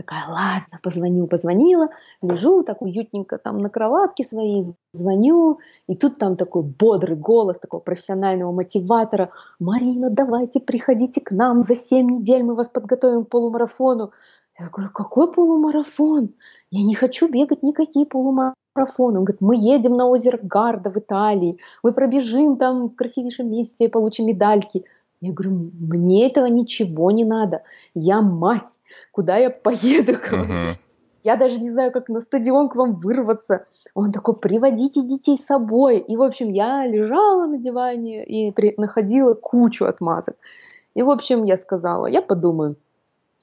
[0.00, 1.90] Такая, ладно, позвоню, позвонила,
[2.22, 5.58] лежу так уютненько там на кроватке своей, звоню,
[5.88, 9.30] и тут там такой бодрый голос такого профессионального мотиватора.
[9.58, 14.12] Марина, давайте приходите к нам, за 7 недель мы вас подготовим к полумарафону.
[14.58, 16.30] Я говорю, какой полумарафон?
[16.70, 19.18] Я не хочу бегать никакие полумарафоны.
[19.18, 23.90] Он говорит, мы едем на озеро Гарда в Италии, мы пробежим там в красивейшем месте
[23.90, 24.86] получим медальки.
[25.20, 27.62] Я говорю, мне этого ничего не надо.
[27.94, 30.12] Я мать, куда я поеду?
[30.30, 30.74] Uh-huh.
[31.22, 33.66] Я даже не знаю, как на стадион к вам вырваться.
[33.94, 35.98] Он такой, приводите детей с собой.
[35.98, 38.72] И, в общем, я лежала на диване и при...
[38.78, 40.36] находила кучу отмазок.
[40.94, 42.76] И, в общем, я сказала, я подумаю.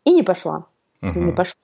[0.05, 0.65] И не пошла.
[1.03, 1.13] Uh-huh.
[1.13, 1.61] И не пошла.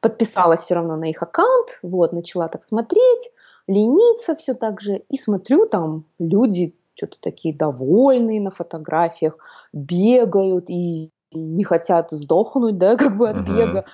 [0.00, 1.78] Подписалась все равно на их аккаунт.
[1.82, 3.30] Вот, начала так смотреть,
[3.66, 5.02] лениться все так же.
[5.10, 9.36] И смотрю, там люди что-то такие довольные на фотографиях,
[9.72, 13.56] бегают и не хотят сдохнуть, да, как бы от uh-huh.
[13.56, 13.84] бега.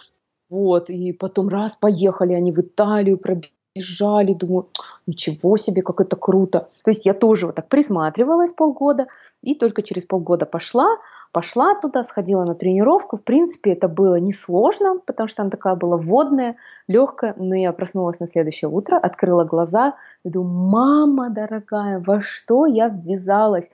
[0.51, 4.69] Вот, и потом раз поехали они в Италию, пробежали, думаю,
[5.07, 6.69] ничего себе, как это круто.
[6.85, 9.09] То есть я тоже вот так присматривалась полгода,
[9.43, 10.97] и только через полгода пошла,
[11.33, 13.19] Пошла туда, сходила на тренировку.
[13.19, 16.57] В принципе, это было несложно, потому что она такая была водная,
[16.89, 17.35] легкая.
[17.37, 22.89] Но я проснулась на следующее утро, открыла глаза и думаю, мама дорогая, во что я
[22.89, 23.69] ввязалась?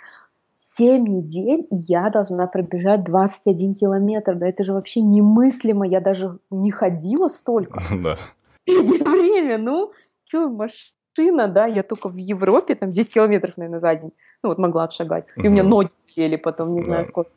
[0.56, 4.34] Семь недель, и я должна пробежать 21 километр.
[4.34, 5.86] Да это же вообще немыслимо.
[5.86, 7.80] Я даже не ходила столько.
[8.02, 8.16] Да.
[8.48, 9.58] В среднее время.
[9.58, 9.92] Ну,
[10.24, 14.12] что, машина, да, я только в Европе, там 10 километров, наверное, за день.
[14.42, 15.26] Ну, вот могла отшагать.
[15.36, 17.30] И у меня ноги ели потом, не знаю сколько.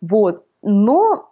[0.00, 0.44] Вот.
[0.62, 1.30] Но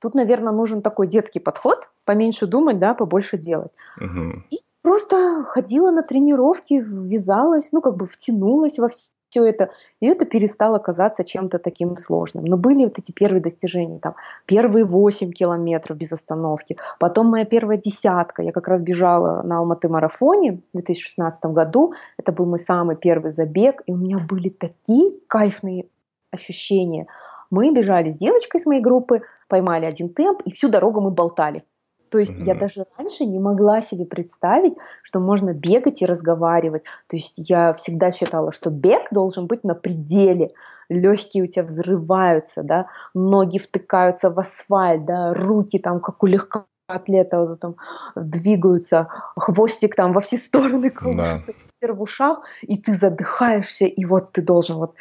[0.00, 3.72] тут, наверное, нужен такой детский подход, поменьше думать, да, побольше делать.
[4.00, 4.44] Угу.
[4.50, 10.24] И просто ходила на тренировки, ввязалась, ну, как бы втянулась во все это, и это
[10.24, 12.44] перестало казаться чем-то таким сложным.
[12.44, 14.14] Но были вот эти первые достижения, там,
[14.46, 20.62] первые 8 километров без остановки, потом моя первая десятка, я как раз бежала на Алматы-марафоне
[20.72, 25.86] в 2016 году, это был мой самый первый забег, и у меня были такие кайфные
[26.30, 27.06] ощущения.
[27.50, 31.62] Мы бежали с девочкой с моей группы, поймали один темп, и всю дорогу мы болтали.
[32.10, 32.44] То есть mm-hmm.
[32.44, 36.84] я даже раньше не могла себе представить, что можно бегать и разговаривать.
[37.08, 40.52] То есть я всегда считала, что бег должен быть на пределе.
[40.88, 47.40] Легкие у тебя взрываются, да, ноги втыкаются в асфальт, да, руки там, как у легкоатлета,
[47.40, 47.74] вот, там,
[48.14, 51.92] двигаются, хвостик там во все стороны кружится, да.
[51.92, 54.94] в ушах, и ты задыхаешься, и вот ты должен вот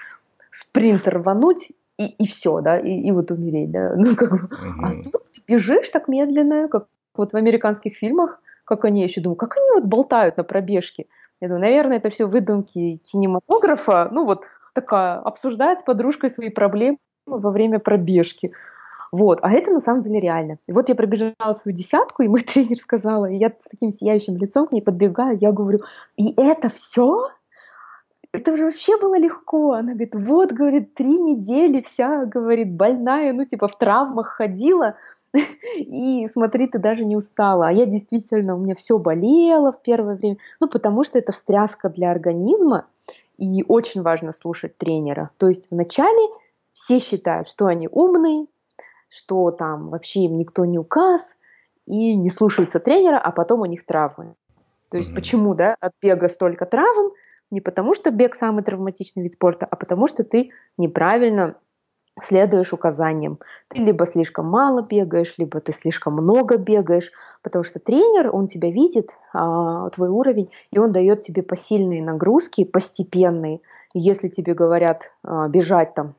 [0.50, 3.94] спринт рвануть, и, и все, да, и, и вот умереть, да.
[3.98, 4.38] Ну, как бы.
[4.38, 4.86] Угу.
[4.86, 9.56] А тут бежишь так медленно, как вот в американских фильмах, как они, еще думаю, как
[9.58, 11.06] они вот болтают на пробежке.
[11.42, 16.98] Я думаю, наверное, это все выдумки кинематографа, ну вот такая, обсуждает с подружкой свои проблемы
[17.26, 18.52] во время пробежки.
[19.12, 20.58] Вот, а это на самом деле реально.
[20.68, 24.36] И вот я пробежала свою десятку, и мой тренер сказала, и я с таким сияющим
[24.38, 25.82] лицом к ней подбегаю, я говорю,
[26.18, 27.30] и это все?
[28.36, 29.74] Это уже вообще было легко.
[29.74, 34.96] Она говорит, вот, говорит, три недели вся, говорит, больная, ну, типа в травмах ходила,
[35.78, 37.68] и смотри, ты даже не устала.
[37.68, 41.90] А я действительно, у меня все болело в первое время, ну, потому что это встряска
[41.90, 42.86] для организма,
[43.38, 45.30] и очень важно слушать тренера.
[45.38, 46.30] То есть вначале
[46.74, 48.48] все считают, что они умные,
[49.10, 51.36] что там вообще им никто не указ,
[51.86, 54.36] и не слушаются тренера, а потом у них травмы.
[54.90, 55.16] То есть mm-hmm.
[55.16, 57.12] почему, да, от бега столько травм,
[57.52, 61.56] не потому, что бег самый травматичный вид спорта, а потому, что ты неправильно
[62.24, 63.38] следуешь указаниям.
[63.68, 68.72] Ты либо слишком мало бегаешь, либо ты слишком много бегаешь, потому что тренер, он тебя
[68.72, 73.60] видит, а, твой уровень, и он дает тебе посильные нагрузки, постепенные.
[73.94, 76.16] Если тебе говорят а, бежать там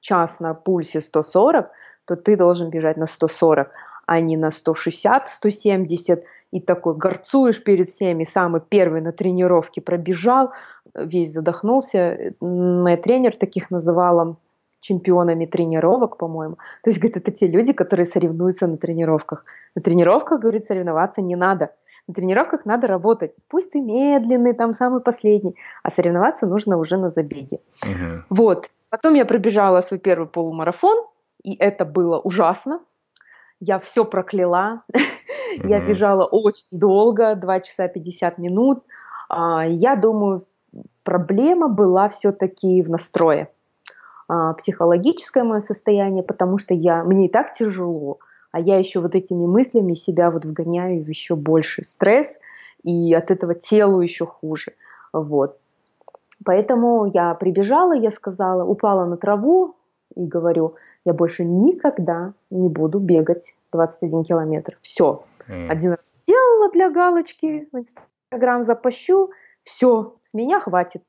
[0.00, 1.70] час на пульсе 140,
[2.06, 3.70] то ты должен бежать на 140,
[4.06, 10.52] а не на 160, 170, и такой горцуешь перед всеми, самый первый на тренировке пробежал,
[10.94, 12.34] весь задохнулся.
[12.40, 14.36] Моя тренер таких называла
[14.80, 16.56] чемпионами тренировок, по-моему.
[16.82, 19.44] То есть, говорит, это те люди, которые соревнуются на тренировках.
[19.74, 21.72] На тренировках, говорит, соревноваться не надо.
[22.06, 23.34] На тренировках надо работать.
[23.48, 27.58] Пусть ты медленный, там самый последний, а соревноваться нужно уже на забеге.
[27.84, 28.22] Uh-huh.
[28.30, 28.70] Вот.
[28.90, 31.04] Потом я пробежала свой первый полумарафон,
[31.42, 32.80] и это было ужасно.
[33.58, 34.84] Я все прокляла.
[35.58, 35.68] Uh-huh.
[35.68, 38.82] я бежала очень долго, 2 часа 50 минут.
[39.28, 40.40] А, я думаю,
[41.04, 43.50] проблема была все-таки в настрое.
[44.28, 48.18] А, психологическое мое состояние, потому что я, мне и так тяжело,
[48.50, 52.38] а я еще вот этими мыслями себя вот вгоняю в еще больше стресс,
[52.82, 54.72] и от этого телу еще хуже.
[55.12, 55.58] Вот.
[56.44, 59.76] Поэтому я прибежала, я сказала, упала на траву
[60.14, 64.76] и говорю, я больше никогда не буду бегать 21 километр.
[64.80, 65.24] Все.
[65.48, 65.68] Mm.
[65.70, 69.30] Один раз сделала для галочки, в Инстаграм запущу,
[69.62, 71.02] все, с меня хватит.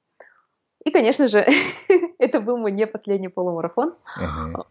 [0.84, 1.46] И, конечно же,
[2.20, 3.94] это был мой не последний полумарафон.
[4.20, 4.54] Uh-huh.
[4.56, 4.68] Вот,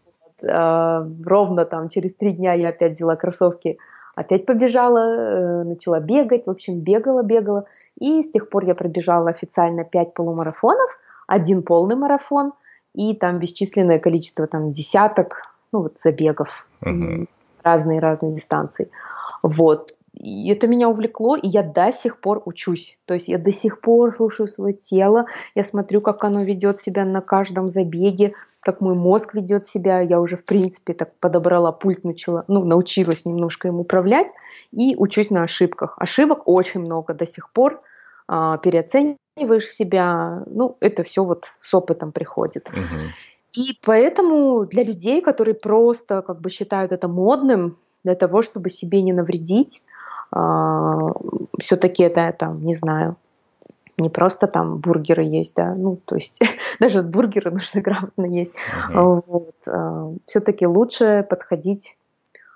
[0.49, 3.77] а, ровно там через три дня я опять взяла кроссовки,
[4.15, 7.65] опять побежала, э, начала бегать, в общем, бегала, бегала.
[7.99, 10.89] И с тех пор я пробежала официально пять полумарафонов,
[11.27, 12.53] один полный марафон
[12.95, 16.49] и там бесчисленное количество там десяток, ну вот забегов,
[16.83, 17.27] uh-huh.
[17.63, 18.89] разные-разные дистанции.
[19.43, 19.93] Вот.
[20.19, 22.97] И это меня увлекло, и я до сих пор учусь.
[23.05, 27.05] То есть я до сих пор слушаю свое тело, я смотрю, как оно ведет себя
[27.05, 30.01] на каждом забеге, как мой мозг ведет себя.
[30.01, 34.27] Я уже, в принципе, так подобрала пульт, начала, ну, научилась немножко им управлять
[34.71, 35.95] и учусь на ошибках.
[35.97, 37.81] Ошибок очень много до сих пор.
[38.27, 42.67] А, переоцениваешь себя, ну, это все вот с опытом приходит.
[42.69, 42.83] Угу.
[43.53, 47.77] И поэтому для людей, которые просто как бы считают это модным,
[48.07, 49.81] для того, чтобы себе не навредить,
[50.31, 50.97] а,
[51.59, 53.17] все-таки это там, не знаю,
[53.97, 56.39] не просто там бургеры есть, да, ну, то есть
[56.79, 58.55] даже бургеры нужно грамотно есть.
[58.55, 59.23] Uh-huh.
[59.27, 59.55] Вот.
[59.67, 61.97] А, все-таки лучше подходить,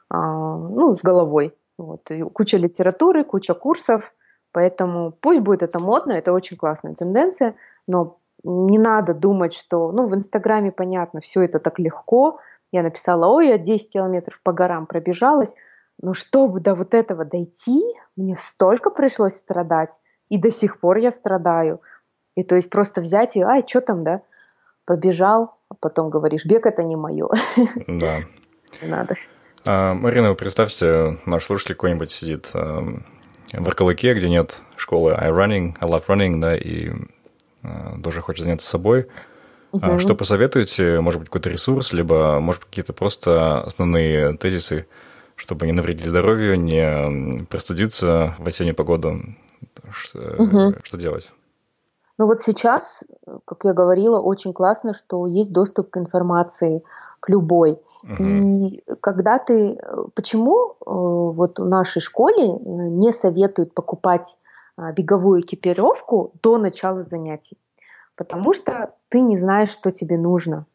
[0.09, 1.53] а, ну, с головой.
[1.77, 2.09] Вот.
[2.33, 4.13] куча литературы, куча курсов,
[4.53, 7.55] поэтому пусть будет это модно, это очень классная тенденция,
[7.87, 12.39] но не надо думать, что, ну, в Инстаграме понятно, все это так легко.
[12.71, 15.53] Я написала, ой, я 10 километров по горам пробежалась,
[16.01, 17.81] но чтобы до вот этого дойти,
[18.15, 19.91] мне столько пришлось страдать,
[20.29, 21.81] и до сих пор я страдаю.
[22.35, 24.21] И то есть просто взять и, ай, что там, да,
[24.85, 27.29] побежал, а потом говоришь, бег это не мое.
[27.87, 28.19] Да.
[28.81, 29.15] Надо.
[29.65, 32.81] А, Марина, вы представьте, наш слушатель какой-нибудь сидит а,
[33.51, 36.91] в Аркалыке, где нет школы iRunning, I love running, да, и
[37.63, 39.07] а, тоже хочет заняться собой.
[39.71, 39.99] Угу.
[39.99, 40.99] Что посоветуете?
[40.99, 44.87] Может быть, какой-то ресурс, либо, может, какие-то просто основные тезисы,
[45.35, 49.19] чтобы не навредить здоровью, не простудиться в осеннюю погоду.
[49.91, 50.75] Что, угу.
[50.83, 51.29] что делать?
[52.17, 53.03] Ну вот сейчас,
[53.45, 56.83] как я говорила, очень классно, что есть доступ к информации,
[57.19, 57.79] к любой.
[58.03, 58.23] Угу.
[58.23, 59.79] И когда ты...
[60.13, 64.37] Почему э, вот в нашей школе э, не советуют покупать
[64.75, 67.57] а, беговую экипировку до начала занятий?
[68.15, 70.65] Потому что ты не знаешь, что тебе нужно.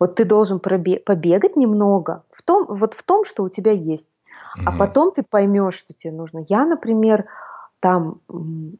[0.00, 4.10] Вот ты должен побегать немного в том, вот в том, что у тебя есть.
[4.64, 6.44] А потом ты поймешь, что тебе нужно.
[6.48, 7.26] Я, например,
[7.80, 8.18] там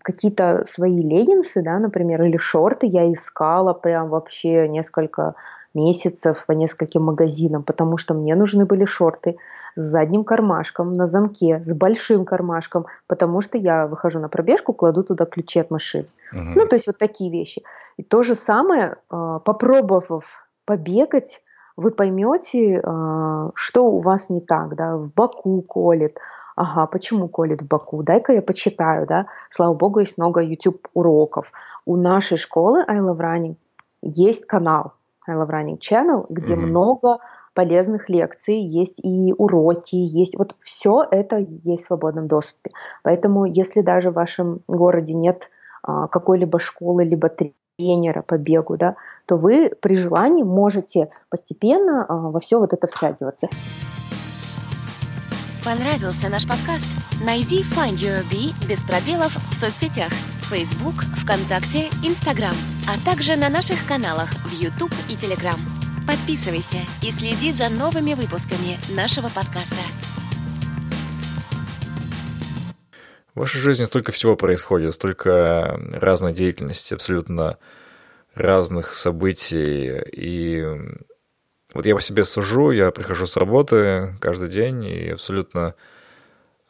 [0.02, 5.34] какие-то свои леггинсы, да, например, или шорты я искала прям вообще несколько
[5.74, 9.36] месяцев по нескольким магазинам, потому что мне нужны были шорты
[9.76, 15.02] с задним кармашком на замке, с большим кармашком, потому что я выхожу на пробежку, кладу
[15.02, 16.06] туда ключи от машины.
[16.32, 16.52] Uh-huh.
[16.54, 17.62] Ну, то есть вот такие вещи.
[17.96, 20.24] И то же самое, а, попробовав
[20.64, 21.42] побегать,
[21.76, 26.18] вы поймете, а, что у вас не так, да, в боку колет,
[26.56, 31.50] ага, почему колет в боку, дай-ка я почитаю, да, слава богу, есть много YouTube уроков.
[31.84, 33.56] У нашей школы I Love Running
[34.02, 34.92] есть канал
[35.26, 36.58] I Love Running Channel, где mm-hmm.
[36.58, 37.18] много
[37.54, 42.70] полезных лекций, есть и уроки, есть вот все это есть в свободном доступе.
[43.02, 45.48] Поэтому, если даже в вашем городе нет
[45.82, 47.30] а, какой-либо школы, либо
[47.78, 48.96] тренера по бегу, да,
[49.26, 53.48] то вы при желании можете постепенно а, во все вот это втягиваться.
[55.64, 56.86] Понравился наш подкаст?
[57.24, 60.12] Найди Find Your Bee без пробелов в соцсетях
[60.50, 62.54] Facebook, ВКонтакте, Instagram,
[62.86, 65.58] а также на наших каналах в YouTube и Telegram.
[66.06, 69.80] Подписывайся и следи за новыми выпусками нашего подкаста.
[73.34, 77.56] В вашей жизни столько всего происходит, столько разной деятельности, абсолютно
[78.34, 79.98] разных событий.
[80.12, 80.62] И
[81.74, 85.74] вот я по себе сужу, я прихожу с работы каждый день и абсолютно,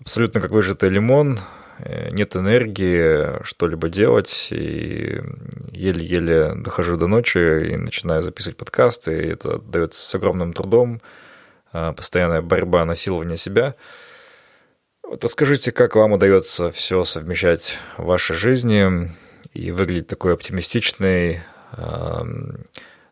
[0.01, 1.39] абсолютно как выжатый лимон,
[1.79, 5.21] э, нет энергии что-либо делать, и
[5.73, 11.01] еле-еле дохожу до ночи и начинаю записывать подкасты, и это дается с огромным трудом,
[11.73, 13.75] а, постоянная борьба, насилование себя–
[15.07, 19.11] вот расскажите, как вам удается все совмещать в вашей жизни
[19.53, 21.41] и выглядеть такой оптимистичной,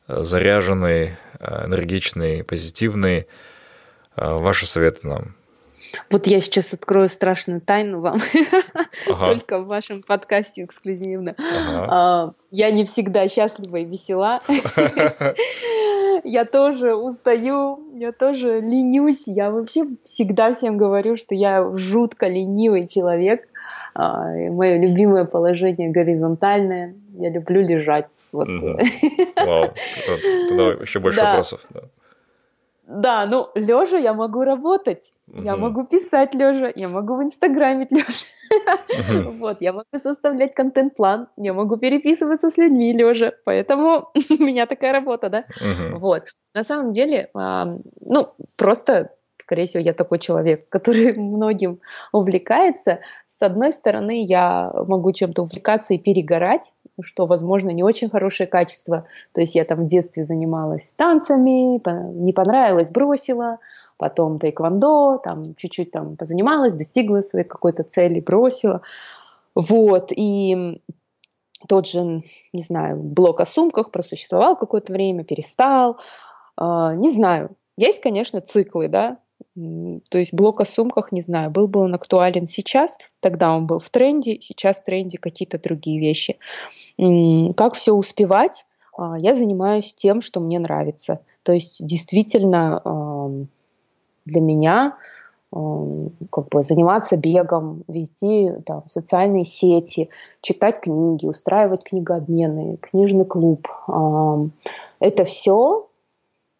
[0.08, 3.26] заряженной, энергичной, позитивной.
[4.16, 5.34] А, ваши советы нам.
[6.10, 8.18] Вот я сейчас открою страшную тайну вам,
[9.06, 9.26] ага.
[9.26, 11.34] только в вашем подкасте эксклюзивно.
[11.38, 11.86] Ага.
[11.90, 14.40] А, я не всегда счастлива и весела.
[16.24, 19.24] Я тоже устаю, я тоже ленюсь.
[19.26, 23.48] Я вообще всегда всем говорю, что я жутко ленивый человек.
[23.94, 26.94] А, Мое любимое положение горизонтальное.
[27.14, 28.20] Я люблю лежать.
[28.32, 28.48] Вот.
[29.36, 29.70] Вау,
[30.48, 31.60] тогда еще больше вопросов.
[32.86, 35.42] Да, ну, лежа я могу работать, угу.
[35.42, 38.26] я могу писать лежа, я могу в Инстаграме лежа.
[39.22, 39.30] Угу.
[39.38, 44.92] Вот, я могу составлять контент-план, я могу переписываться с людьми лежа, поэтому у меня такая
[44.92, 45.44] работа, да.
[45.60, 45.98] Угу.
[45.98, 46.24] Вот.
[46.54, 51.80] На самом деле, ну, просто, скорее всего, я такой человек, который многим
[52.12, 52.98] увлекается.
[53.42, 56.72] С одной стороны, я могу чем-то увлекаться и перегорать,
[57.02, 59.08] что, возможно, не очень хорошее качество.
[59.34, 61.80] То есть я там в детстве занималась танцами,
[62.24, 63.58] не понравилось, бросила,
[63.96, 68.82] потом тайквондо, там чуть-чуть там позанималась, достигла своей какой-то цели, бросила.
[69.56, 70.80] Вот, и
[71.66, 72.22] тот же,
[72.52, 75.98] не знаю, блок о сумках просуществовал какое-то время, перестал,
[76.60, 77.56] э, не знаю.
[77.76, 79.18] Есть, конечно, циклы, да,
[79.54, 83.78] то есть блок о сумках, не знаю, был бы он актуален сейчас, тогда он был
[83.78, 86.38] в тренде, сейчас в тренде какие-то другие вещи.
[87.56, 88.64] Как все успевать?
[88.96, 91.20] А, я занимаюсь тем, что мне нравится.
[91.42, 93.46] То есть действительно
[94.24, 94.96] для меня
[95.50, 100.08] как бы заниматься бегом, вести там, социальные сети,
[100.40, 103.68] читать книги, устраивать книгообмены, книжный клуб.
[104.98, 105.88] Это все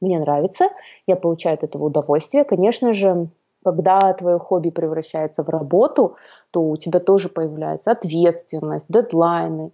[0.03, 0.69] мне нравится,
[1.07, 2.45] я получаю от этого удовольствие.
[2.45, 3.29] Конечно же,
[3.65, 6.17] когда твое хобби превращается в работу,
[6.51, 9.73] то у тебя тоже появляется ответственность, дедлайны,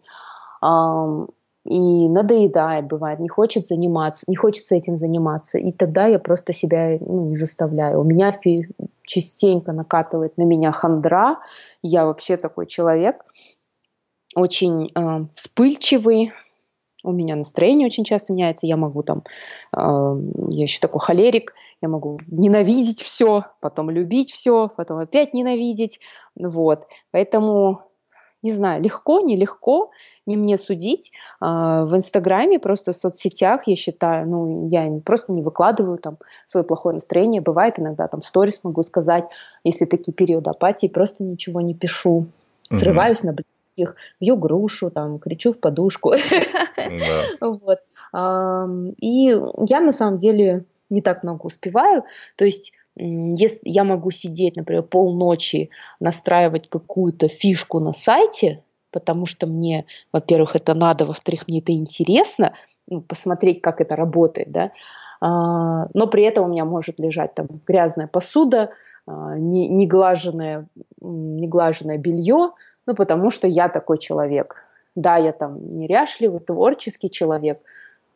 [0.63, 1.29] эм,
[1.65, 6.97] и надоедает, бывает, не хочет заниматься, не хочется этим заниматься, и тогда я просто себя
[7.01, 8.01] ну, не заставляю.
[8.01, 8.39] У меня
[9.03, 11.41] частенько накатывает на меня хандра,
[11.83, 13.25] я вообще такой человек,
[14.35, 16.33] очень э, вспыльчивый,
[17.05, 19.23] у меня настроение очень часто меняется, я могу там,
[19.77, 19.79] э,
[20.51, 26.01] я еще такой холерик, я могу ненавидеть все, потом любить все, потом опять ненавидеть,
[26.35, 27.89] вот, поэтому
[28.43, 29.91] не знаю, легко, нелегко,
[30.25, 31.13] не мне судить.
[31.41, 36.65] А, в Инстаграме, просто в соцсетях, я считаю, ну, я просто не выкладываю там свое
[36.65, 37.41] плохое настроение.
[37.41, 39.25] Бывает иногда там сторис могу сказать,
[39.65, 42.27] если такие периоды апатии, просто ничего не пишу.
[42.71, 43.35] Срываюсь на
[43.79, 46.13] близких, бью грушу, там, кричу в подушку.
[47.41, 47.79] Вот.
[49.01, 52.05] И я на самом деле не так много успеваю.
[52.37, 55.71] То есть если я могу сидеть, например, полночи,
[56.01, 62.55] настраивать какую-то фишку на сайте, потому что мне, во-первых, это надо, во-вторых, мне это интересно,
[62.89, 64.71] ну, посмотреть, как это работает, да,
[65.21, 68.71] а, но при этом у меня может лежать там грязная посуда,
[69.07, 70.67] а, неглаженное,
[71.01, 72.51] неглаженное белье,
[72.89, 74.57] ну, потому что я такой человек.
[74.95, 77.61] Да, я там неряшливый, творческий человек,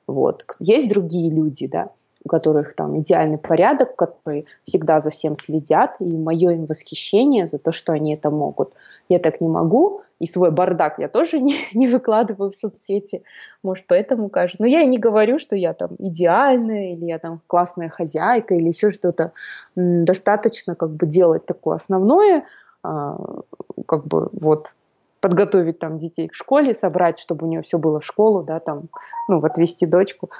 [0.07, 0.47] вот.
[0.59, 1.91] Есть другие люди, да,
[2.25, 7.59] у которых там идеальный порядок, которые всегда за всем следят, и мое им восхищение за
[7.59, 8.73] то, что они это могут.
[9.11, 13.23] Я так не могу, и свой бардак я тоже не, не выкладываю в соцсети,
[13.63, 14.63] может, поэтому кажется.
[14.63, 18.69] Но я и не говорю, что я там идеальная, или я там классная хозяйка, или
[18.69, 19.33] еще что-то.
[19.77, 22.45] Достаточно как бы делать такое основное,
[22.83, 24.73] как бы вот
[25.21, 28.89] подготовить там детей к школе, собрать, чтобы у нее все было в школу, да, там,
[29.29, 30.31] ну, отвезти дочку.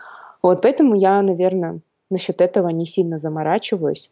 [0.43, 1.81] Вот поэтому я, наверное,
[2.11, 4.11] насчет этого не сильно заморачиваюсь.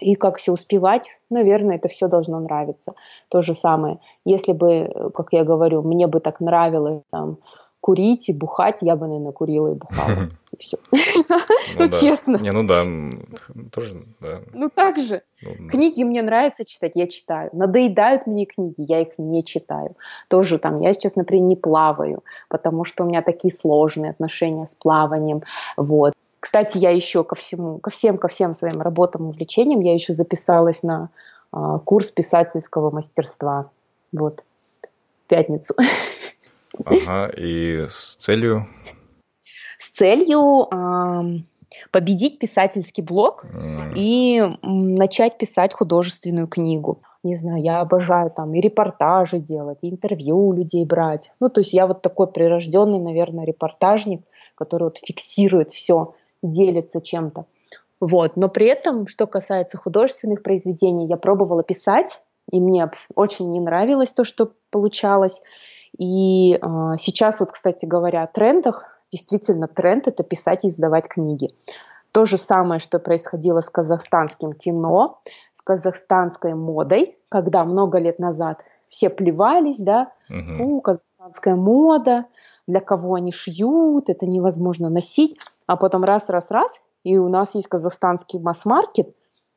[0.00, 2.94] И как все успевать, наверное, это все должно нравиться.
[3.28, 3.98] То же самое.
[4.24, 7.38] Если бы, как я говорю, мне бы так нравилось там,
[7.86, 10.28] курить и бухать, я бы, наверное, курила и бухала.
[10.50, 10.76] И все.
[11.78, 12.36] Ну, честно.
[12.38, 12.84] Не, ну да,
[13.70, 14.40] тоже, да.
[14.52, 15.22] Ну так же.
[15.40, 17.50] Ну, книги мне нравится читать, я читаю.
[17.52, 19.94] Надоедают мне книги, я их не читаю.
[20.26, 24.74] Тоже там, я сейчас, например, не плаваю, потому что у меня такие сложные отношения с
[24.74, 25.44] плаванием.
[25.76, 26.12] Вот.
[26.40, 30.82] Кстати, я еще ко всему, ко всем, ко всем своим работам, увлечениям, я еще записалась
[30.82, 31.10] на
[31.52, 33.70] а, курс писательского мастерства.
[34.10, 34.42] Вот.
[34.82, 35.76] В пятницу.
[36.84, 38.66] Ага, и с целью?
[39.78, 40.68] С целью
[41.90, 43.92] победить писательский блог mm.
[43.94, 47.02] и начать писать художественную книгу.
[47.22, 51.32] Не знаю, я обожаю там и репортажи делать, и интервью у людей брать.
[51.40, 54.22] Ну, то есть я вот такой прирожденный, наверное, репортажник,
[54.54, 57.46] который вот фиксирует все, делится чем-то.
[58.00, 58.36] Вот.
[58.36, 64.10] Но при этом, что касается художественных произведений, я пробовала писать, и мне очень не нравилось
[64.10, 65.42] то, что получалось.
[65.98, 66.58] И э,
[66.98, 71.54] сейчас вот, кстати говоря, о трендах, действительно тренд– это писать и издавать книги.
[72.12, 75.20] То же самое, что происходило с казахстанским кино,
[75.54, 80.52] с казахстанской модой, когда много лет назад все плевались, да, угу.
[80.52, 82.26] фу, казахстанская мода,
[82.66, 88.38] для кого они шьют, это невозможно носить, а потом раз-раз-раз, и у нас есть казахстанский
[88.38, 89.14] масс-маркет,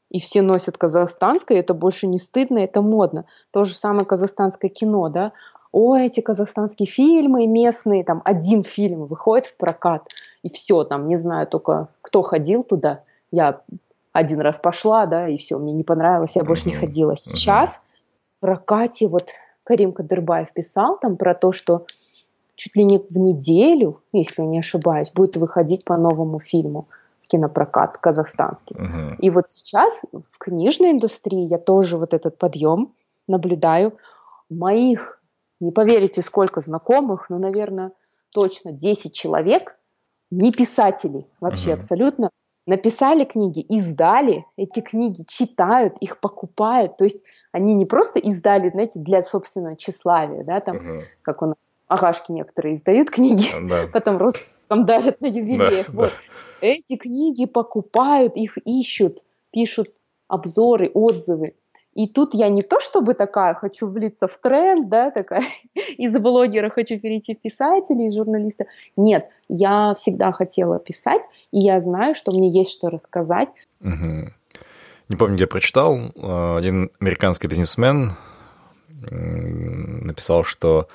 [0.10, 3.26] и все носят казахстанское, это больше не стыдно, это модно.
[3.52, 5.34] То же самое казахстанское кино, да,
[5.72, 10.08] ой, эти казахстанские фильмы местные, там один фильм выходит в прокат,
[10.44, 13.62] и все, там, не знаю только, кто ходил туда, я
[14.12, 17.16] один раз пошла, да, и все, мне не понравилось, я больше не ходила.
[17.16, 17.80] Сейчас
[18.38, 19.30] в прокате вот
[19.64, 21.86] Карим Кадырбаев писал там про то, что
[22.56, 26.88] чуть ли не в неделю, если я не ошибаюсь, будет выходить по новому фильму
[27.28, 28.76] кинопрокат казахстанский.
[28.76, 29.16] Uh-huh.
[29.20, 32.92] И вот сейчас в книжной индустрии я тоже вот этот подъем
[33.28, 33.94] наблюдаю.
[34.50, 35.19] Моих
[35.60, 37.92] не поверите, сколько знакомых, ну, наверное,
[38.32, 39.78] точно 10 человек,
[40.32, 41.76] не писатели вообще uh-huh.
[41.76, 42.30] абсолютно,
[42.66, 47.20] написали книги, издали, эти книги читают, их покупают, то есть
[47.52, 51.04] они не просто издали, знаете, для собственного тщеславия, да, там, uh-huh.
[51.24, 51.56] как у нас
[51.88, 53.88] агашки некоторые издают книги, uh-huh.
[53.92, 55.96] потом родственникам дарят на юбилеях, uh-huh.
[55.96, 56.12] вот.
[56.62, 59.90] Эти книги покупают, их ищут, пишут
[60.28, 61.56] обзоры, отзывы,
[61.94, 65.44] и тут я не то чтобы такая хочу влиться в тренд, да, такая
[65.98, 68.66] из блогера хочу перейти в писателя, из журналиста.
[68.96, 71.22] Нет, я всегда хотела писать,
[71.52, 73.50] и я знаю, что мне есть что рассказать.
[73.82, 74.30] Угу.
[75.10, 78.12] Не помню, где я прочитал, э, один американский бизнесмен
[79.12, 80.88] написал, что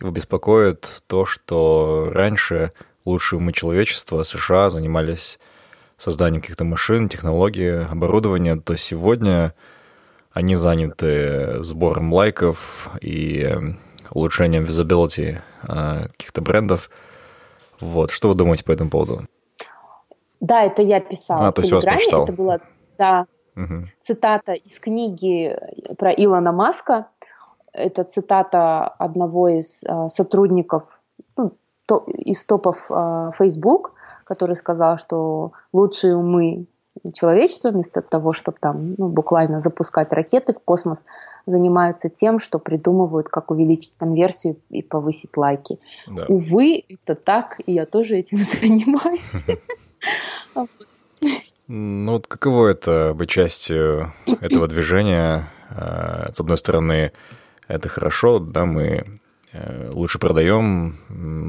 [0.00, 2.72] его беспокоит то, что раньше
[3.04, 5.38] лучшие умы человечества США занимались
[5.96, 9.54] созданием каких-то машин, технологий, оборудования, то сегодня
[10.34, 13.56] они заняты сбором лайков и
[14.10, 16.90] улучшением визабилити э, каких-то брендов.
[17.80, 19.22] Вот, что вы думаете по этому поводу?
[20.40, 21.48] Да, это я писала.
[21.48, 22.24] А, то есть вас прочитал.
[22.24, 22.60] Это была,
[22.98, 23.26] да,
[23.56, 23.86] угу.
[24.00, 25.56] цитата из книги
[25.96, 27.06] про Илона Маска.
[27.72, 31.00] Это цитата одного из э, сотрудников
[31.36, 31.52] ну,
[31.86, 33.92] то, из топов э, Facebook,
[34.24, 36.66] который сказал, что лучшие умы
[37.12, 41.04] человечество вместо того, чтобы там ну, буквально запускать ракеты в космос,
[41.46, 45.78] занимаются тем, что придумывают, как увеличить конверсию и повысить лайки.
[46.06, 46.26] Да.
[46.28, 49.60] Увы, это так, и я тоже этим занимаюсь.
[51.66, 55.48] Ну вот каково это быть частью этого движения?
[55.70, 57.12] А, с одной стороны,
[57.68, 59.20] это хорошо, да, мы
[59.52, 60.98] э, лучше продаем,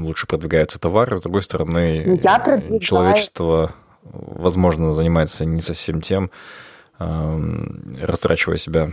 [0.02, 3.74] лучше продвигается товар, с другой стороны, ну, я человечество
[4.12, 6.30] возможно, занимается не совсем тем,
[6.98, 8.88] растрачивая себя?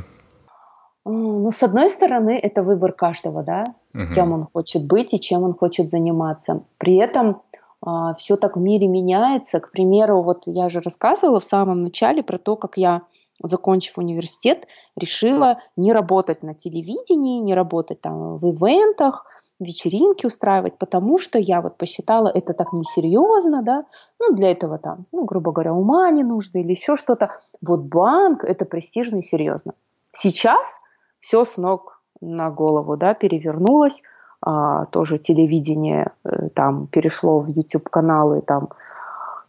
[1.06, 4.14] Ну, с одной стороны, это выбор каждого, да, угу.
[4.16, 6.64] кем он хочет быть и чем он хочет заниматься.
[6.78, 7.42] При этом
[7.86, 9.60] а, все так в мире меняется.
[9.60, 13.02] К примеру, вот я же рассказывала в самом начале про то, как я,
[13.42, 19.26] закончив университет, решила не работать на телевидении, не работать там в ивентах,
[19.60, 23.86] вечеринки устраивать, потому что я вот посчитала это так несерьезно, да,
[24.20, 27.32] ну для этого там, ну грубо говоря, ума не нужно или еще что-то.
[27.62, 29.74] Вот банк это престижно и серьезно.
[30.12, 30.78] Сейчас
[31.20, 34.02] все с ног на голову, да, перевернулось,
[34.42, 38.70] а, тоже телевидение э, там перешло в YouTube каналы, там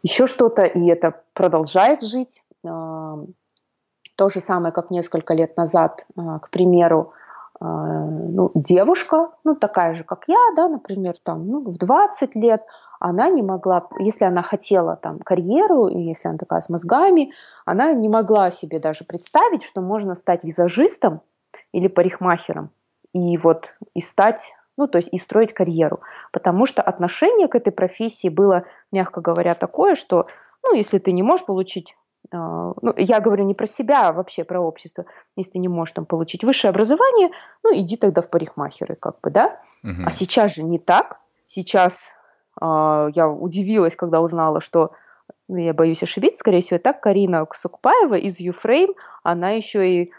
[0.03, 2.45] еще что-то, и это продолжает жить.
[2.65, 3.19] А,
[4.17, 7.13] то же самое, как несколько лет назад, а, к примеру,
[7.61, 12.63] ну, девушка, ну, такая же, как я, да, например, там, ну, в 20 лет,
[12.99, 17.33] она не могла, если она хотела там карьеру, и если она такая с мозгами,
[17.65, 21.21] она не могла себе даже представить, что можно стать визажистом
[21.73, 22.71] или парикмахером,
[23.13, 26.01] и вот и стать ну, то есть и строить карьеру.
[26.33, 30.27] Потому что отношение к этой профессии было, мягко говоря, такое, что,
[30.65, 34.45] ну, если ты не можешь получить а, ну, я говорю не про себя, а вообще
[34.45, 35.05] про общество.
[35.37, 37.31] Если ты не можешь там получить высшее образование,
[37.62, 39.61] ну, иди тогда в парикмахеры, как бы, да?
[39.83, 40.03] Угу.
[40.07, 41.20] А сейчас же не так.
[41.47, 42.14] Сейчас
[42.61, 42.64] э,
[43.14, 44.91] я удивилась, когда узнала, что,
[45.49, 50.12] ну, я боюсь ошибиться, скорее всего, так, Карина Ксукпаева из Юфрейм, она еще и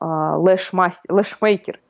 [0.00, 1.80] э, lash-maker.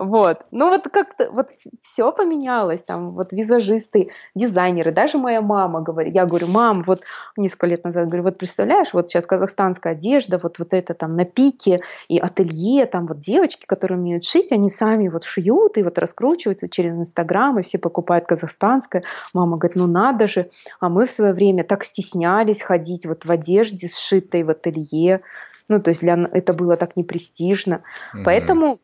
[0.00, 0.46] Вот.
[0.50, 1.50] Ну вот как-то вот
[1.82, 7.02] все поменялось, там вот визажисты, дизайнеры, даже моя мама говорит, я говорю, мам, вот
[7.36, 11.26] несколько лет назад, говорю, вот представляешь, вот сейчас казахстанская одежда, вот, вот это там на
[11.26, 15.98] пике и ателье, там вот девочки, которые умеют шить, они сами вот шьют и вот
[15.98, 19.02] раскручиваются через Инстаграм, и все покупают казахстанское.
[19.34, 23.30] Мама говорит, ну надо же, а мы в свое время так стеснялись ходить вот в
[23.30, 25.20] одежде сшитой в ателье,
[25.68, 27.82] ну, то есть для это было так непрестижно.
[28.14, 28.22] Mm-hmm.
[28.24, 28.78] Поэтому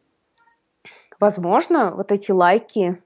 [1.21, 3.01] Возможно, вот эти лайки,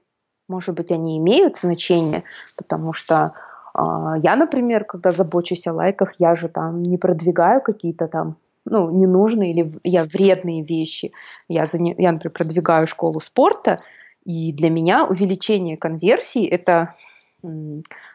[0.49, 2.23] может быть, они имеют значение,
[2.57, 3.33] потому что
[3.73, 3.79] э,
[4.21, 9.51] я, например, когда забочусь о лайках, я же там не продвигаю какие-то там ну, ненужные
[9.51, 11.13] или я вредные вещи.
[11.47, 13.81] Я, я, например, продвигаю школу спорта,
[14.23, 16.95] и для меня увеличение конверсии– это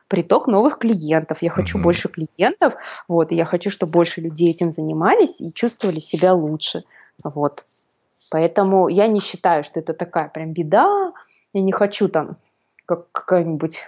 [0.08, 1.42] приток новых клиентов.
[1.42, 1.82] Я хочу uh-huh.
[1.82, 2.74] больше клиентов,
[3.08, 6.84] вот, и я хочу, чтобы больше людей этим занимались и чувствовали себя лучше.
[7.24, 7.64] Вот.
[8.30, 11.12] Поэтому я не считаю, что это такая прям беда.
[11.52, 12.36] Я не хочу там
[12.84, 13.82] как какой-нибудь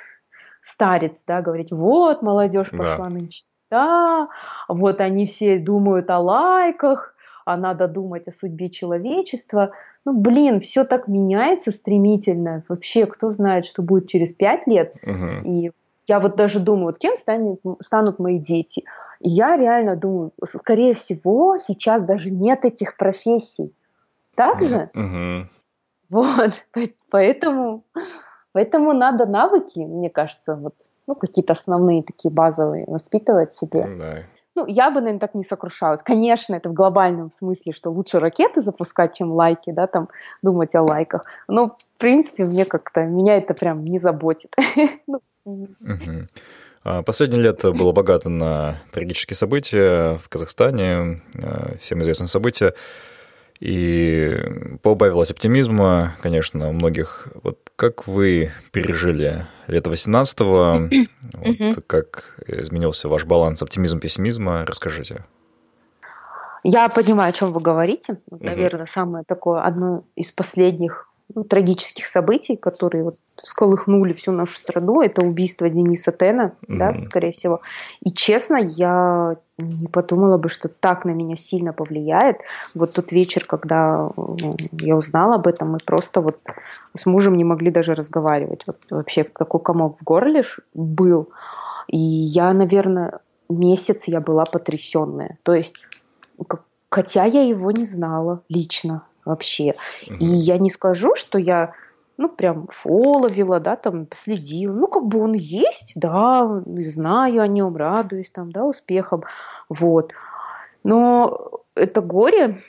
[0.63, 3.11] старец, да, говорить, вот, молодежь пошла да.
[3.11, 3.45] нынче.
[3.71, 4.29] Да,
[4.67, 7.15] вот они все думают о лайках,
[7.45, 9.73] а надо думать о судьбе человечества.
[10.07, 12.65] Ну, блин, все так меняется стремительно.
[12.69, 14.95] Вообще, кто знает, что будет через пять лет.
[15.03, 15.51] Угу.
[15.51, 15.71] И
[16.07, 18.85] я вот даже думаю, вот кем станет, станут мои дети.
[19.21, 23.75] И я реально думаю, скорее всего, сейчас даже нет этих профессий
[24.39, 24.89] так же.
[24.95, 25.49] Угу.
[26.11, 26.53] Вот,
[27.11, 27.83] поэтому,
[28.53, 30.75] поэтому надо навыки, мне кажется, вот,
[31.07, 33.85] ну, какие-то основные такие базовые воспитывать себе.
[33.99, 34.23] Да.
[34.55, 36.03] Ну, я бы, наверное, так не сокрушалась.
[36.03, 40.09] Конечно, это в глобальном смысле, что лучше ракеты запускать, чем лайки, да, там,
[40.41, 41.25] думать о лайках.
[41.49, 44.55] Но, в принципе, мне как-то, меня это прям не заботит.
[45.07, 45.21] Ну,
[46.85, 52.73] а, последние лет было богато на трагические события в Казахстане, а, всем известные события.
[53.61, 54.37] И
[54.83, 57.29] поубавилось оптимизма, конечно, у многих.
[57.43, 60.89] Вот как вы пережили лето 18-го?
[61.73, 64.65] Вот как изменился ваш баланс оптимизма-пессимизма?
[64.65, 65.25] Расскажите.
[66.63, 68.19] Я понимаю, о чем вы говорите.
[68.31, 75.03] Наверное, самое такое, одно из последних ну, трагических событий, которые вот сколыхнули всю нашу страну,
[75.03, 76.77] это убийство Дениса Тена, mm-hmm.
[76.79, 77.61] да, скорее всего.
[78.03, 82.39] И честно, я не подумала бы, что так на меня сильно повлияет.
[82.75, 86.39] Вот тот вечер, когда ну, я узнала об этом, мы просто вот
[86.97, 88.63] с мужем не могли даже разговаривать.
[88.67, 91.29] Вот вообще такой комок в горле был.
[91.89, 95.37] И я, наверное, месяц я была потрясенная.
[95.43, 95.75] То есть,
[96.89, 99.75] хотя я его не знала лично, вообще.
[100.07, 100.17] Угу.
[100.21, 101.75] И я не скажу, что я
[102.19, 104.73] ну, прям фоловила, да, там, следила.
[104.73, 109.23] Ну, как бы он есть, да, знаю о нем, радуюсь там, да, успехам,
[109.69, 110.13] вот.
[110.83, 112.61] Но это горе,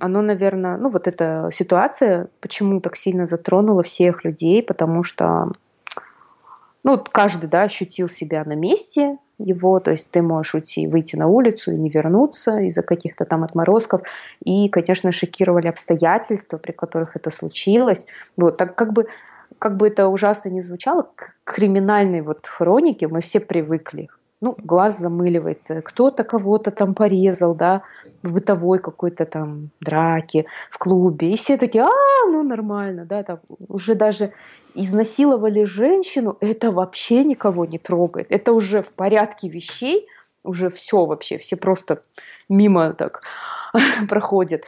[0.00, 5.50] оно, наверное, ну, вот эта ситуация, почему так сильно затронула всех людей, потому что,
[6.84, 11.28] ну, каждый, да, ощутил себя на месте, его, то есть ты можешь уйти, выйти на
[11.28, 14.02] улицу и не вернуться из-за каких-то там отморозков.
[14.44, 18.06] И, конечно, шокировали обстоятельства, при которых это случилось.
[18.36, 19.06] Вот, так как бы,
[19.58, 24.08] как бы это ужасно не звучало, к криминальной вот хронике мы все привыкли
[24.42, 27.82] ну, глаз замыливается, кто-то кого-то там порезал, да,
[28.24, 33.38] в бытовой какой-то там драке, в клубе, и все такие, а, ну, нормально, да, там
[33.68, 34.32] уже даже
[34.74, 40.08] изнасиловали женщину, это вообще никого не трогает, это уже в порядке вещей,
[40.42, 42.02] уже все вообще, все просто
[42.48, 43.22] мимо так
[44.08, 44.64] проходят.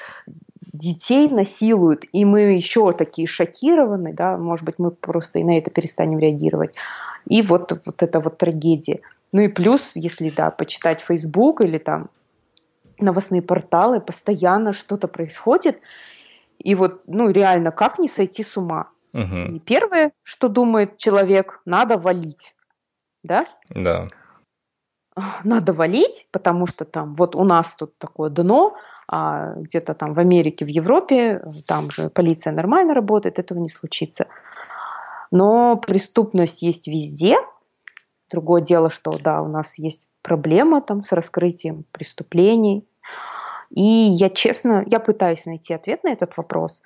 [0.72, 5.70] Детей насилуют, и мы еще такие шокированы, да, может быть, мы просто и на это
[5.70, 6.74] перестанем реагировать.
[7.26, 9.00] И вот, вот эта вот трагедия.
[9.35, 12.09] Ну и плюс, если, да, почитать Facebook или там
[13.01, 15.80] новостные порталы, постоянно что-то происходит.
[16.61, 18.91] И вот, ну, реально, как не сойти с ума?
[19.12, 19.57] Угу.
[19.57, 22.55] И первое, что думает человек, надо валить.
[23.24, 23.45] Да?
[23.70, 24.07] Да.
[25.43, 28.76] Надо валить, потому что там вот у нас тут такое дно,
[29.09, 34.28] а где-то там в Америке, в Европе, там же полиция нормально работает, этого не случится.
[35.32, 37.37] Но преступность есть везде,
[38.35, 42.85] Другое дело, что да, у нас есть проблема там с раскрытием преступлений.
[43.70, 46.82] И я честно, я пытаюсь найти ответ на этот вопрос.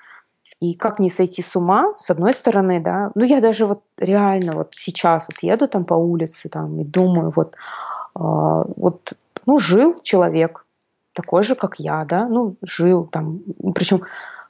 [0.60, 4.56] И как не сойти с ума, с одной стороны, да, ну я даже вот реально
[4.56, 9.12] вот сейчас вот еду там по улице там и думаю, вот, э, вот,
[9.46, 10.66] ну жил человек,
[11.14, 13.40] такой же, как я, да, ну жил там,
[13.74, 14.02] причем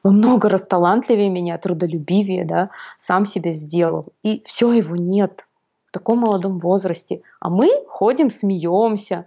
[0.03, 4.07] во много раз талантливее меня, трудолюбивее, да, сам себя сделал.
[4.23, 5.45] И все его нет
[5.89, 7.23] в таком молодом возрасте.
[7.41, 9.27] А мы ходим, смеемся,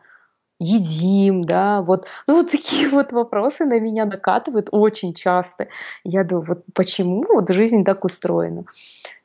[0.59, 5.67] едим, да, вот, ну вот такие вот вопросы на меня накатывают очень часто.
[6.03, 8.65] Я думаю, вот почему вот жизнь так устроена?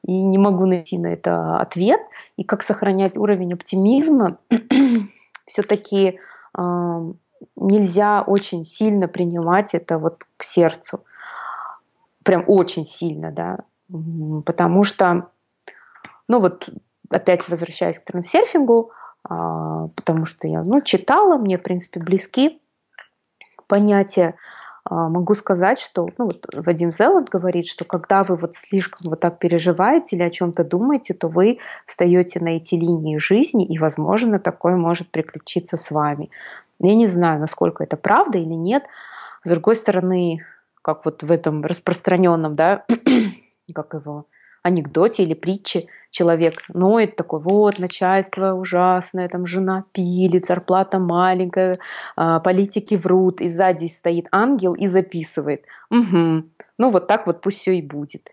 [0.02, 2.00] И не могу найти на это ответ.
[2.36, 4.38] И как сохранять уровень оптимизма,
[5.46, 6.18] все-таки
[6.56, 7.12] э,
[7.56, 11.04] нельзя очень сильно принимать это вот к сердцу.
[12.24, 13.58] Прям очень сильно, да,
[14.44, 15.28] потому что,
[16.28, 16.68] ну вот
[17.10, 18.92] опять возвращаясь к трансерфингу,
[19.28, 22.60] а, потому что я ну, читала, мне, в принципе, близки
[23.66, 24.36] понятия.
[24.88, 29.20] А, могу сказать, что ну, вот Вадим Зеланд говорит, что когда вы вот слишком вот
[29.20, 34.38] так переживаете или о чем-то думаете, то вы встаете на эти линии жизни, и, возможно,
[34.38, 36.30] такое может приключиться с вами.
[36.78, 38.84] Я не знаю, насколько это правда или нет.
[39.42, 40.44] С другой стороны,
[40.82, 42.84] как вот в этом распространенном, да,
[43.74, 44.26] как его,
[44.66, 51.78] анекдоте или притче человек ноет такой, вот, начальство ужасное, там жена пилит, зарплата маленькая,
[52.16, 55.64] а, политики врут, и сзади стоит ангел и записывает.
[55.90, 56.44] Угу.
[56.78, 58.30] Ну, вот так вот пусть все и будет.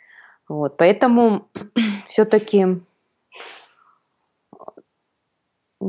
[0.49, 1.47] Вот, поэтому
[2.07, 2.79] все-таки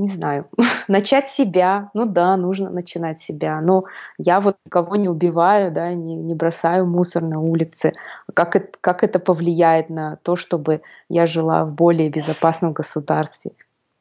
[0.01, 0.49] не знаю,
[0.89, 1.91] начать себя.
[1.95, 3.61] Ну да, нужно начинать себя.
[3.61, 3.85] Но
[4.19, 7.93] я вот никого не убиваю, да, не, не бросаю мусор на улице.
[8.35, 13.53] Как это, как это повлияет на то, чтобы я жила в более безопасном государстве?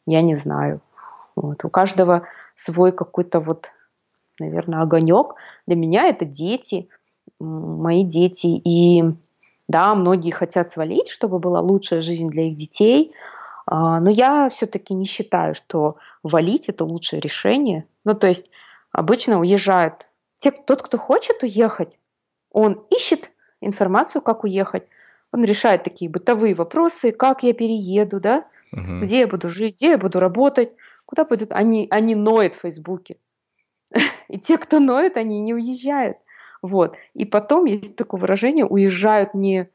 [0.06, 0.82] Я не знаю.
[1.36, 1.66] Вот.
[1.66, 2.24] У каждого
[2.56, 3.72] свой какой-то вот,
[4.39, 5.36] наверное, огонек.
[5.68, 6.89] Для меня это дети,
[7.39, 8.48] мои дети.
[8.48, 9.04] И
[9.68, 13.12] да, многие хотят свалить, чтобы была лучшая жизнь для их детей–
[13.70, 17.88] но я все-таки не считаю, что валить это лучшее решение.
[18.03, 18.49] Ну, то есть
[18.91, 20.05] обычно уезжают
[20.39, 21.97] те, тот, кто хочет уехать,
[22.51, 24.84] он ищет информацию, как уехать.
[25.32, 28.99] Он решает такие бытовые вопросы, как я перееду, да, угу.
[29.01, 30.72] где я буду жить, где я буду работать,
[31.05, 31.51] куда пойдут.
[31.51, 33.18] Они, они ноют в Фейсбуке.
[34.28, 36.18] И те, кто ноет, они не уезжают.
[36.61, 36.95] Вот.
[37.14, 39.70] И потом есть такое выражение, уезжают не,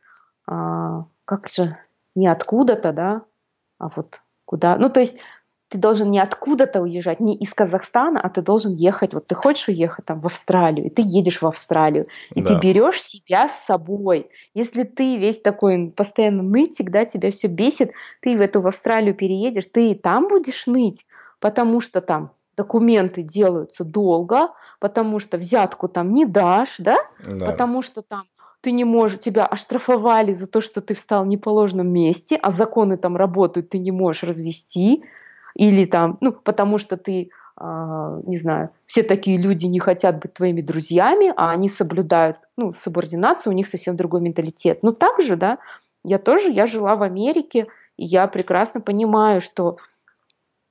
[0.47, 1.77] а, как же,
[2.15, 3.23] не откуда-то, да,
[3.79, 4.77] а вот куда.
[4.77, 5.19] Ну, то есть
[5.69, 9.13] ты должен не откуда-то уезжать, не из Казахстана, а ты должен ехать.
[9.13, 12.49] Вот ты хочешь уехать там в Австралию, и ты едешь в Австралию, и да.
[12.49, 14.31] ты берешь себя с собой.
[14.55, 19.15] Если ты весь такой постоянно нытик, да, тебя все бесит, ты в эту в Австралию
[19.15, 21.07] переедешь, ты и там будешь ныть,
[21.39, 24.49] потому что там документы делаются долго,
[24.81, 27.47] потому что взятку там не дашь, да, да.
[27.47, 28.25] потому что там
[28.61, 32.97] ты не можешь, тебя оштрафовали за то, что ты встал в неположенном месте, а законы
[32.97, 35.05] там работают, ты не можешь развести,
[35.55, 37.31] или там, ну, потому что ты,
[37.61, 42.73] э, не знаю, все такие люди не хотят быть твоими друзьями, а они соблюдают, ну,
[42.73, 44.83] субординацию, у них совсем другой менталитет.
[44.83, 45.59] Ну, так же, да,
[46.05, 49.79] я тоже, я жила в Америке, и я прекрасно понимаю, что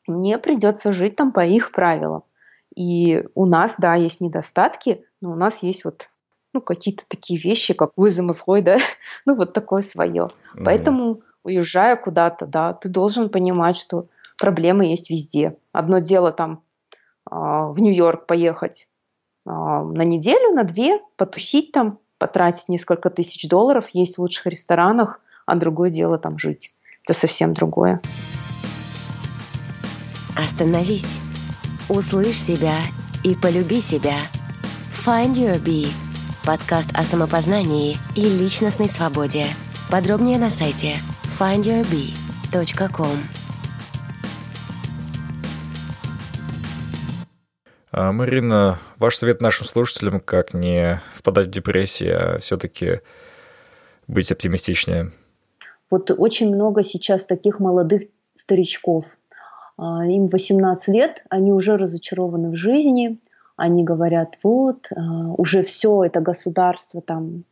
[0.07, 2.23] мне придется жить там по их правилам.
[2.75, 6.09] И у нас, да, есть недостатки, но у нас есть вот
[6.53, 8.77] ну, какие-то такие вещи, как вы замыслой, да,
[9.25, 10.23] ну, вот такое свое.
[10.23, 10.63] Mm-hmm.
[10.63, 14.05] Поэтому, уезжая куда-то, да, ты должен понимать, что
[14.37, 15.57] проблемы есть везде.
[15.71, 16.61] Одно дело там
[17.29, 18.87] э, в Нью-Йорк поехать
[19.45, 25.19] э, на неделю, на две, потусить там, потратить несколько тысяч долларов, есть в лучших ресторанах,
[25.45, 26.73] а другое дело там жить.
[27.03, 28.01] Это совсем другое.
[30.35, 31.19] Остановись,
[31.89, 32.75] услышь себя
[33.23, 34.17] и полюби себя.
[35.05, 35.87] Find your bee–
[36.47, 39.47] Подкаст о самопознании и личностной свободе.
[39.91, 40.95] Подробнее на сайте
[41.37, 43.17] findyourbee.com.
[47.91, 53.01] А, Марина, ваш совет нашим слушателям, как не впадать в депрессию, а все-таки
[54.07, 55.11] быть оптимистичнее?
[55.91, 58.03] Вот очень много сейчас таких молодых
[58.35, 59.03] старичков.
[59.77, 63.19] А, им 18 лет, они уже разочарованы в жизни,
[63.57, 64.99] они говорят, вот, э,
[65.37, 67.43] уже все это государство там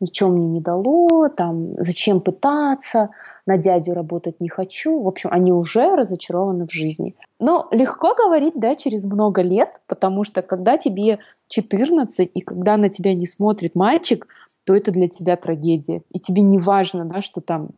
[0.00, 3.10] ничего мне не дало, там, зачем пытаться,
[3.46, 5.02] на дядю работать не хочу.
[5.02, 7.16] В общем, они уже разочарованы в жизни.
[7.40, 12.88] Но легко говорить, да, через много лет, потому что когда тебе 14, и когда на
[12.88, 14.26] тебя не смотрит мальчик,
[14.64, 16.02] то это для тебя трагедия.
[16.12, 17.70] И тебе не важно, да, что там,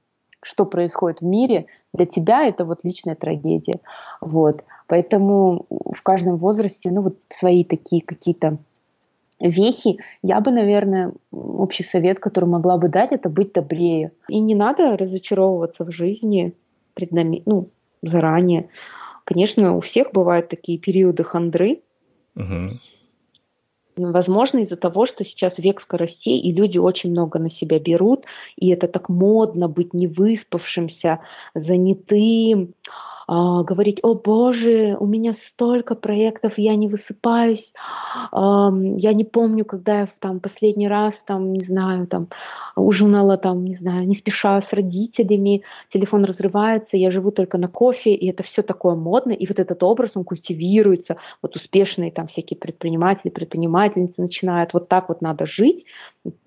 [0.42, 3.80] что происходит в мире, для тебя это вот личная трагедия.
[4.20, 4.64] Вот.
[4.86, 8.58] Поэтому в каждом возрасте, ну вот свои такие какие-то
[9.40, 14.12] вехи, я бы, наверное, общий совет, который могла бы дать, это быть добрее.
[14.28, 16.52] И не надо разочаровываться в жизни
[16.94, 17.42] преднами...
[17.46, 17.68] ну,
[18.02, 18.68] заранее.
[19.24, 21.80] Конечно, у всех бывают такие периоды хандры.
[22.36, 22.78] Угу.
[24.08, 28.24] Возможно, из-за того, что сейчас век скоростей, и люди очень много на себя берут,
[28.56, 31.20] и это так модно быть невыспавшимся,
[31.54, 32.74] занятым,
[33.30, 37.64] говорить, о боже, у меня столько проектов, я не высыпаюсь,
[38.32, 42.28] а, я не помню, когда я там последний раз, там, не знаю, там,
[42.74, 45.62] ужинала там, не знаю, не спеша с родителями,
[45.92, 49.80] телефон разрывается, я живу только на кофе, и это все такое модно, и вот этот
[49.82, 55.84] образ, он культивируется, вот успешные там всякие предприниматели, предпринимательницы начинают, вот так вот надо жить,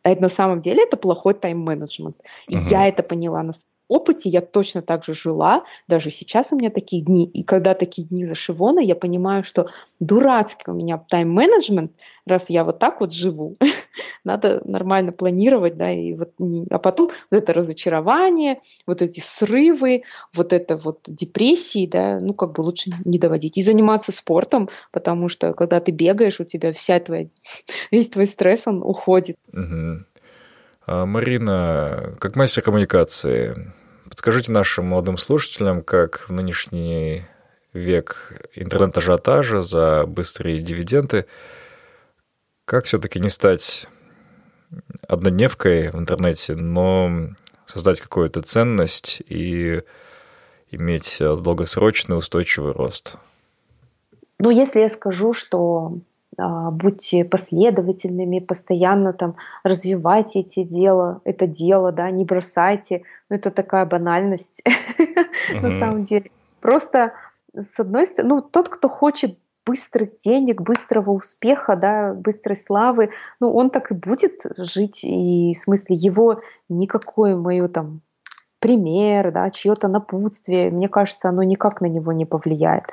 [0.03, 2.17] а это на самом деле это плохой тайм-менеджмент.
[2.47, 2.69] И uh-huh.
[2.69, 3.53] я это поняла на
[3.93, 8.07] опыте я точно так же жила, даже сейчас у меня такие дни, и когда такие
[8.07, 9.67] дни за Шивона, я понимаю, что
[9.99, 11.91] дурацкий у меня тайм-менеджмент,
[12.25, 13.57] раз я вот так вот живу,
[14.23, 16.31] надо нормально планировать, да, и вот,
[16.69, 20.03] а потом вот это разочарование, вот эти срывы,
[20.35, 23.57] вот это вот депрессии, да, ну, как бы лучше не доводить.
[23.57, 27.27] И заниматься спортом, потому что, когда ты бегаешь, у тебя вся твоя,
[27.91, 29.35] весь твой стресс, он уходит.
[30.85, 33.55] А, Марина, как мастер коммуникации,
[34.13, 37.23] подскажите нашим молодым слушателям, как в нынешний
[37.73, 41.25] век интернет-ажиотажа за быстрые дивиденды,
[42.65, 43.87] как все-таки не стать
[45.07, 47.31] однодневкой в интернете, но
[47.65, 49.81] создать какую-то ценность и
[50.69, 53.15] иметь долгосрочный устойчивый рост?
[54.37, 55.97] Ну, если я скажу, что
[56.37, 63.03] будьте последовательными, постоянно там развивайте эти дела, это дело, да, не бросайте.
[63.29, 64.63] Ну, это такая банальность
[65.61, 66.31] на самом деле.
[66.59, 67.13] Просто
[67.55, 73.53] с одной стороны, ну, тот, кто хочет быстрых денег, быстрого успеха, да, быстрой славы, ну,
[73.53, 78.01] он так и будет жить, и в смысле его никакое мое там
[78.63, 82.85] пример, да, чье-то напутствие, мне кажется, оно никак на него не повлияет.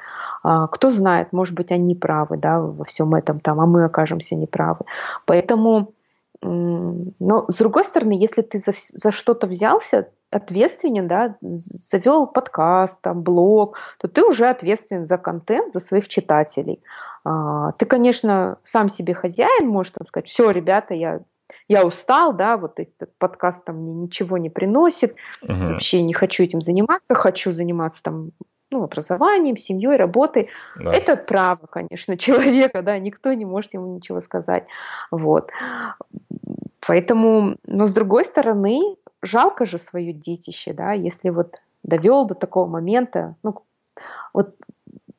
[0.43, 4.35] А, кто знает, может быть, они правы да, во всем этом, там, а мы окажемся
[4.35, 4.81] неправы.
[5.27, 5.93] Поэтому,
[6.43, 13.23] но с другой стороны, если ты за, за что-то взялся, ответственен, да, завел подкаст, там,
[13.23, 16.83] блог, то ты уже ответственен за контент, за своих читателей.
[17.25, 21.21] А, ты, конечно, сам себе хозяин, можешь там сказать, все, ребята, я
[21.68, 25.72] я устал, да, вот этот подкаст там мне ничего не приносит, uh-huh.
[25.72, 28.30] вообще не хочу этим заниматься, хочу заниматься там
[28.70, 30.48] ну, образованием, семьей, работой.
[30.76, 30.92] Да.
[30.92, 34.64] Это право, конечно, человека, да, никто не может ему ничего сказать.
[35.11, 35.51] Вот.
[36.86, 38.80] Поэтому, но с другой стороны,
[39.22, 43.55] жалко же свое детище, да, если вот довел до такого момента, ну,
[44.32, 44.55] вот,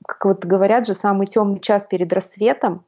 [0.08, 2.84] как вот говорят же, самый темный час перед рассветом,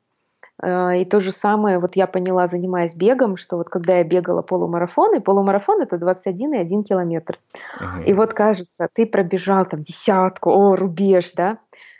[0.63, 5.15] и то же самое, вот я поняла, занимаясь бегом, что вот когда я бегала полумарафон,
[5.15, 7.37] и полумарафон это 21,1 километр.
[7.79, 8.05] Uh-huh.
[8.05, 11.57] И вот кажется, ты пробежал там десятку, о, рубеж, да,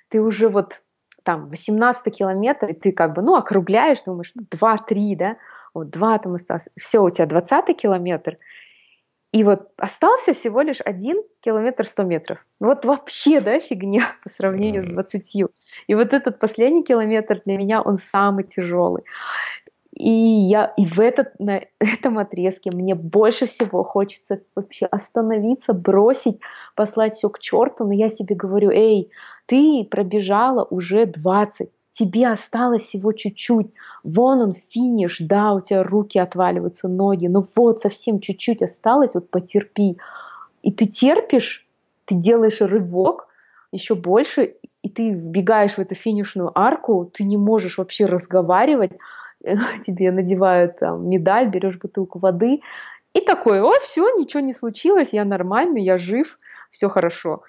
[0.10, 0.82] ты уже вот
[1.24, 5.38] там 18 километр, и ты как бы, ну, округляешь, думаешь, ну, 2-3, да,
[5.74, 8.38] вот 2 там осталось, все, у тебя 20 километр,
[9.34, 12.38] и вот остался всего лишь один километр сто метров.
[12.60, 15.50] Ну вот вообще, да, фигня по сравнению с двадцатью.
[15.88, 19.04] И вот этот последний километр для меня, он самый тяжелый.
[19.92, 26.40] И я и в этот, на этом отрезке мне больше всего хочется вообще остановиться, бросить,
[26.76, 29.10] послать все к черту, но я себе говорю, эй,
[29.48, 33.68] ты пробежала уже 20, тебе осталось всего чуть-чуть.
[34.04, 39.30] Вон он, финиш, да, у тебя руки отваливаются, ноги, но вот совсем чуть-чуть осталось, вот
[39.30, 39.98] потерпи.
[40.64, 41.66] И ты терпишь,
[42.06, 43.28] ты делаешь рывок
[43.72, 48.92] еще больше, и ты вбегаешь в эту финишную арку, ты не можешь вообще разговаривать,
[49.42, 52.62] тебе надевают там, медаль, берешь бутылку воды,
[53.14, 56.40] и такой, о, все, ничего не случилось, я нормальный, я жив,
[56.72, 57.44] все хорошо.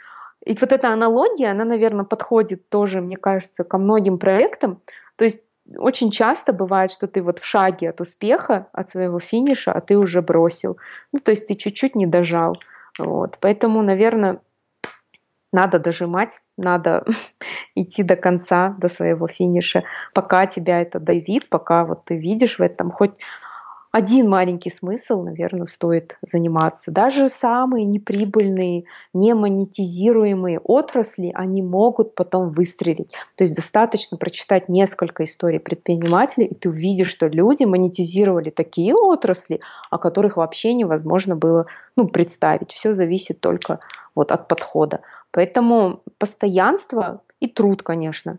[0.44, 4.80] И вот эта аналогия, она, наверное, подходит тоже, мне кажется, ко многим проектам.
[5.16, 5.42] То есть
[5.76, 9.96] очень часто бывает, что ты вот в шаге от успеха, от своего финиша, а ты
[9.96, 10.76] уже бросил.
[11.12, 12.56] Ну, то есть ты чуть-чуть не дожал.
[12.98, 13.38] Вот.
[13.40, 14.40] Поэтому, наверное,
[15.52, 17.04] надо дожимать, надо
[17.74, 22.62] идти до конца, до своего финиша, пока тебя это давит, пока вот ты видишь в
[22.62, 23.12] этом хоть
[23.94, 26.90] один маленький смысл, наверное, стоит заниматься.
[26.90, 33.12] Даже самые неприбыльные, не монетизируемые отрасли, они могут потом выстрелить.
[33.36, 39.60] То есть достаточно прочитать несколько историй предпринимателей, и ты увидишь, что люди монетизировали такие отрасли,
[39.90, 42.72] о которых вообще невозможно было ну, представить.
[42.72, 43.78] Все зависит только
[44.16, 45.02] вот от подхода.
[45.30, 48.38] Поэтому постоянство и труд, конечно.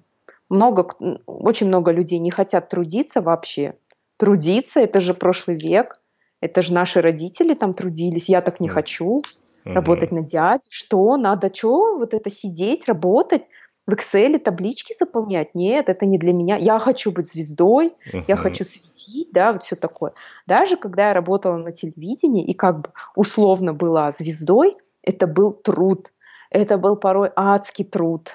[0.50, 0.90] Много,
[1.26, 3.76] очень много людей не хотят трудиться вообще,
[4.18, 6.00] трудиться, это же прошлый век.
[6.42, 9.22] Это же наши родители там трудились, я так не хочу
[9.64, 10.68] работать на дядь.
[10.70, 13.44] Что, надо что, вот это сидеть, работать?
[13.88, 15.54] в Excel таблички заполнять.
[15.54, 16.58] Нет, это не для меня.
[16.58, 18.24] Я хочу быть звездой, uh-huh.
[18.28, 20.14] я хочу светить, да, вот все такое.
[20.48, 26.12] Даже когда я работала на телевидении и как бы условно была звездой, это был труд.
[26.50, 28.32] Это был порой адский труд.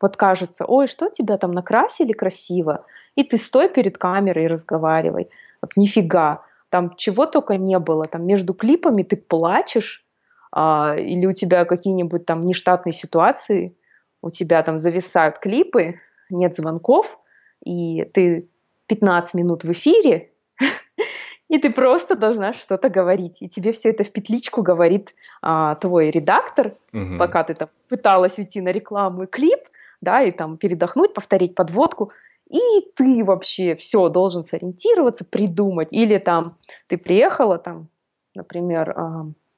[0.00, 2.84] Вот кажется, ой, что тебя там накрасили красиво,
[3.14, 5.30] и ты стой перед камерой и разговаривай.
[5.62, 10.04] Вот нифига, там чего только не было, там между клипами ты плачешь,
[10.52, 13.76] а, или у тебя какие-нибудь там нештатные ситуации,
[14.22, 17.18] у тебя там зависают клипы, нет звонков,
[17.64, 18.48] и ты
[18.86, 20.30] 15 минут в эфире,
[21.48, 23.38] и ты просто должна что-то говорить.
[23.40, 27.18] И тебе все это в петличку говорит а, твой редактор, угу.
[27.18, 29.60] пока ты там пыталась уйти на рекламу и клип,
[30.00, 32.12] да, и там передохнуть, повторить подводку.
[32.48, 32.60] И
[32.94, 35.88] ты вообще все должен сориентироваться, придумать.
[35.90, 36.46] Или там
[36.86, 37.88] ты приехала там,
[38.34, 38.94] например,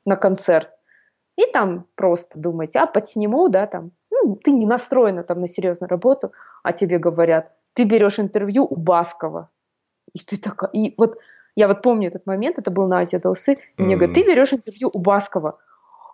[0.06, 0.70] на концерт,
[1.36, 5.88] и там просто думаете, а подсниму, да, там ну, ты не настроена там на серьезную
[5.88, 6.32] работу,
[6.62, 9.48] а тебе говорят, ты берешь интервью у Баскова.
[10.12, 11.18] И ты такая, и вот
[11.54, 14.52] я вот помню этот момент, это был на Азия Долсы, и мне говорят, ты берешь
[14.52, 15.58] интервью у Баскова.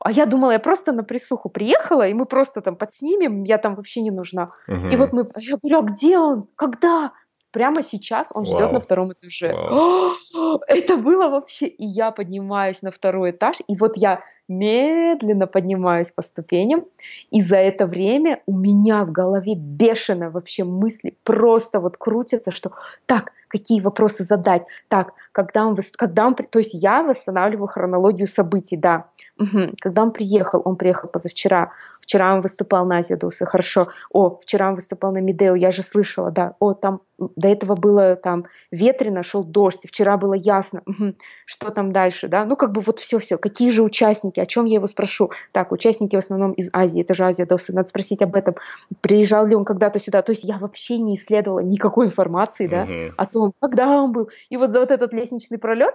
[0.05, 3.74] А я думала, я просто на присуху приехала, и мы просто там подснимем, я там
[3.74, 4.50] вообще не нужна.
[4.68, 4.92] Uh-huh.
[4.92, 6.46] И вот мы, я говорю, а где он?
[6.57, 7.12] Когда?
[7.52, 9.48] Прямо сейчас он ждет на втором этаже.
[10.66, 11.68] Это было вообще...
[11.68, 16.84] И я поднимаюсь на второй этаж, и вот я медленно поднимаюсь по ступеням,
[17.30, 22.72] и за это время у меня в голове бешено вообще мысли просто вот крутятся, что
[23.07, 28.76] так, какие вопросы задать, так, когда он, когда он, то есть я восстанавливаю хронологию событий,
[28.76, 29.07] да,
[29.38, 29.70] угу.
[29.80, 34.74] когда он приехал, он приехал позавчера, вчера он выступал на Азиадусе, хорошо, о, вчера он
[34.74, 39.44] выступал на Медео, я же слышала, да, о, там до этого было там ветрено, шел
[39.44, 41.14] дождь, вчера было ясно, угу.
[41.46, 44.74] что там дальше, да, ну как бы вот все-все, какие же участники, о чем я
[44.74, 48.34] его спрошу, так, участники в основном из Азии, это же Азия Досы, надо спросить об
[48.34, 48.57] этом,
[49.00, 53.14] приезжал ли он когда-то сюда, то есть я вообще не исследовала никакой информации, да, угу.
[53.16, 55.95] о том, когда он был, и вот за вот этот лестничный пролет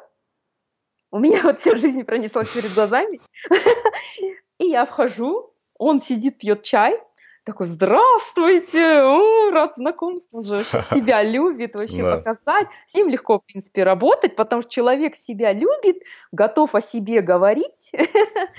[1.11, 3.19] у меня вот вся жизнь пронеслась перед глазами,
[4.59, 6.99] и я вхожу, он сидит, пьет чай,
[7.45, 12.17] такой, здравствуйте, о, рад знакомству, же себя любит вообще да.
[12.17, 12.67] показать.
[12.87, 17.91] С ним легко, в принципе, работать, потому что человек себя любит, готов о себе говорить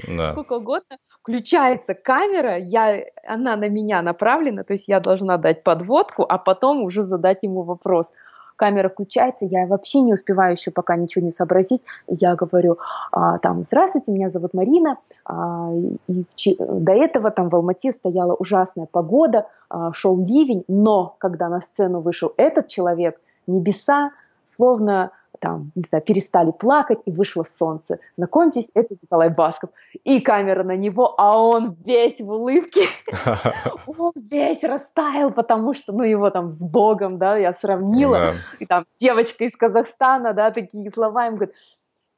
[0.09, 0.33] да.
[0.33, 0.99] сколько угодно.
[1.21, 6.83] Включается камера, я, она на меня направлена, то есть я должна дать подводку, а потом
[6.83, 8.11] уже задать ему вопрос–
[8.61, 11.81] камера включается, я вообще не успеваю еще пока ничего не сообразить.
[12.07, 12.77] Я говорю,
[13.11, 14.99] а, там, здравствуйте, меня зовут Марина.
[15.25, 15.73] А,
[16.07, 21.63] и до этого там в Алмате стояла ужасная погода, а, шел ливень, но когда на
[21.63, 24.11] сцену вышел этот человек, небеса
[24.45, 27.99] словно там, не знаю, перестали плакать, и вышло солнце.
[28.17, 29.71] Знакомьтесь, это Николай Басков.
[30.05, 32.83] И камера на него, а он весь в улыбке.
[33.87, 38.33] Он весь растаял, потому что, ну, его там с Богом, да, я сравнила.
[38.59, 41.55] И там девочка из Казахстана, да, такие слова им говорит.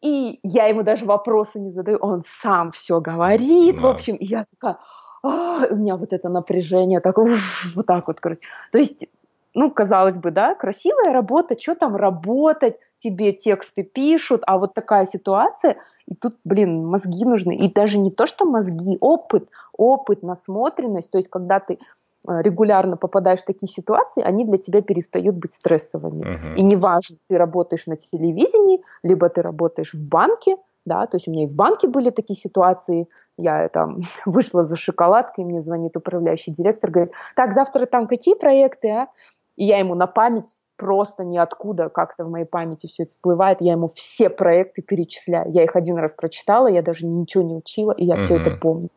[0.00, 4.16] И я ему даже вопросы не задаю, он сам все говорит, в общем.
[4.16, 4.78] И я такая,
[5.22, 8.40] «А, у меня вот это напряжение, так, вот так вот, короче.
[8.72, 9.06] То есть
[9.54, 15.06] ну, казалось бы, да, красивая работа, что там работать, тебе тексты пишут, а вот такая
[15.06, 15.76] ситуация,
[16.06, 17.56] и тут, блин, мозги нужны.
[17.56, 22.96] И даже не то, что мозги, опыт, опыт, насмотренность, то есть когда ты э, регулярно
[22.96, 26.22] попадаешь в такие ситуации, они для тебя перестают быть стрессовыми.
[26.22, 26.56] Uh-huh.
[26.56, 31.30] И неважно, ты работаешь на телевидении, либо ты работаешь в банке, да, то есть у
[31.30, 36.52] меня и в банке были такие ситуации, я там вышла за шоколадкой, мне звонит управляющий
[36.52, 39.08] директор, говорит, так, завтра там какие проекты, а?
[39.56, 43.60] И я ему на память просто ниоткуда как-то в моей памяти все это всплывает.
[43.60, 45.50] Я ему все проекты перечисляю.
[45.52, 48.20] Я их один раз прочитала, я даже ничего не учила, и я uh-huh.
[48.20, 48.88] все это помню.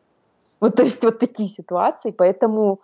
[0.60, 2.80] Вот, то есть, вот такие ситуации, поэтому,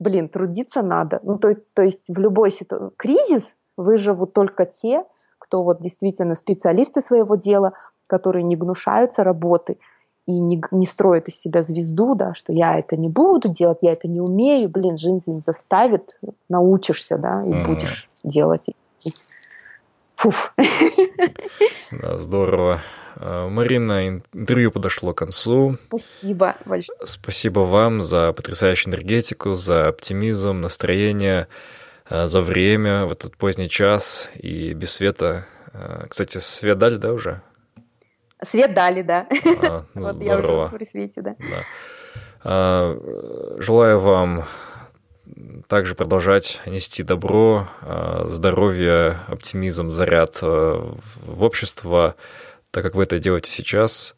[0.00, 1.20] блин, трудиться надо.
[1.22, 5.04] Ну, то, то есть, в любой ситуации, кризис выживут только те,
[5.38, 7.72] кто вот действительно специалисты своего дела,
[8.06, 9.78] которые не гнушаются работы,
[10.26, 13.92] и не, не строит из себя звезду, да, что я это не буду делать, я
[13.92, 16.16] это не умею, блин, жизнь заставит,
[16.48, 18.66] научишься, да, и mm будешь делать.
[20.16, 20.54] Фуф.
[21.90, 22.80] Да, здорово.
[23.16, 25.76] А, Марина, интервью подошло к концу.
[25.88, 26.98] Спасибо большое.
[27.04, 31.48] Спасибо вам за потрясающую энергетику, за оптимизм, настроение,
[32.08, 35.44] а, за время в этот поздний час и без света.
[35.72, 37.42] А, кстати, свет дали, да, уже?
[38.44, 39.26] Свет дали, да.
[39.62, 41.36] А, вот я уже при свете, да.
[41.38, 41.64] да.
[42.44, 44.44] А, желаю вам
[45.68, 52.16] также продолжать нести добро, э, здоровье, оптимизм, заряд э, в общество,
[52.70, 54.14] так как вы это делаете сейчас.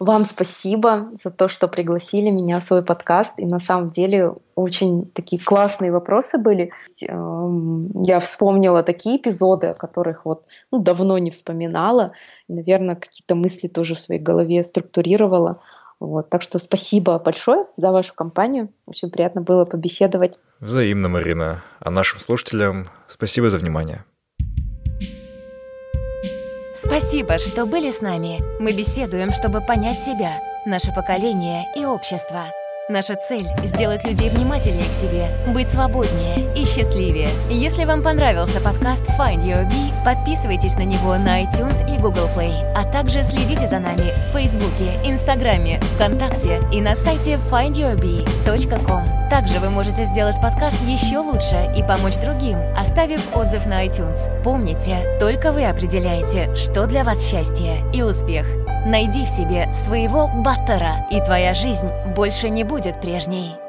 [0.00, 3.32] Вам спасибо за то, что пригласили меня в свой подкаст.
[3.36, 6.70] И на самом деле очень такие классные вопросы были.
[7.02, 12.12] Эм, я вспомнила такие эпизоды, о которых вот ну, давно не вспоминала.
[12.48, 15.60] И, наверное, какие-то мысли тоже в своей голове структурировала.
[15.98, 18.68] Вот, так что спасибо большое за вашу компанию.
[18.86, 20.38] Очень приятно было побеседовать.
[20.60, 21.62] Взаимно, Марина.
[21.80, 24.04] А нашим слушателям спасибо за внимание.
[26.80, 28.40] Спасибо, что были с нами.
[28.60, 32.52] Мы беседуем, чтобы понять себя, наше поколение и общество.
[32.90, 37.28] Наша цель— сделать людей внимательнее к себе, быть свободнее и счастливее.
[37.50, 42.54] Если вам понравился подкаст Find Your Bee, подписывайтесь на него на iTunes и Google Play,
[42.74, 49.28] а также следите за нами в Фейсбуке, Инстаграме, ВКонтакте и на сайте findyourbee.com.
[49.28, 54.42] Также вы можете сделать подкаст еще лучше и помочь другим, оставив отзыв на iTunes.
[54.42, 58.46] Помните, только вы определяете, что для вас счастье и успех.
[58.86, 63.67] Найди в себе своего баттера, и твоя жизнь больше не будет прежней.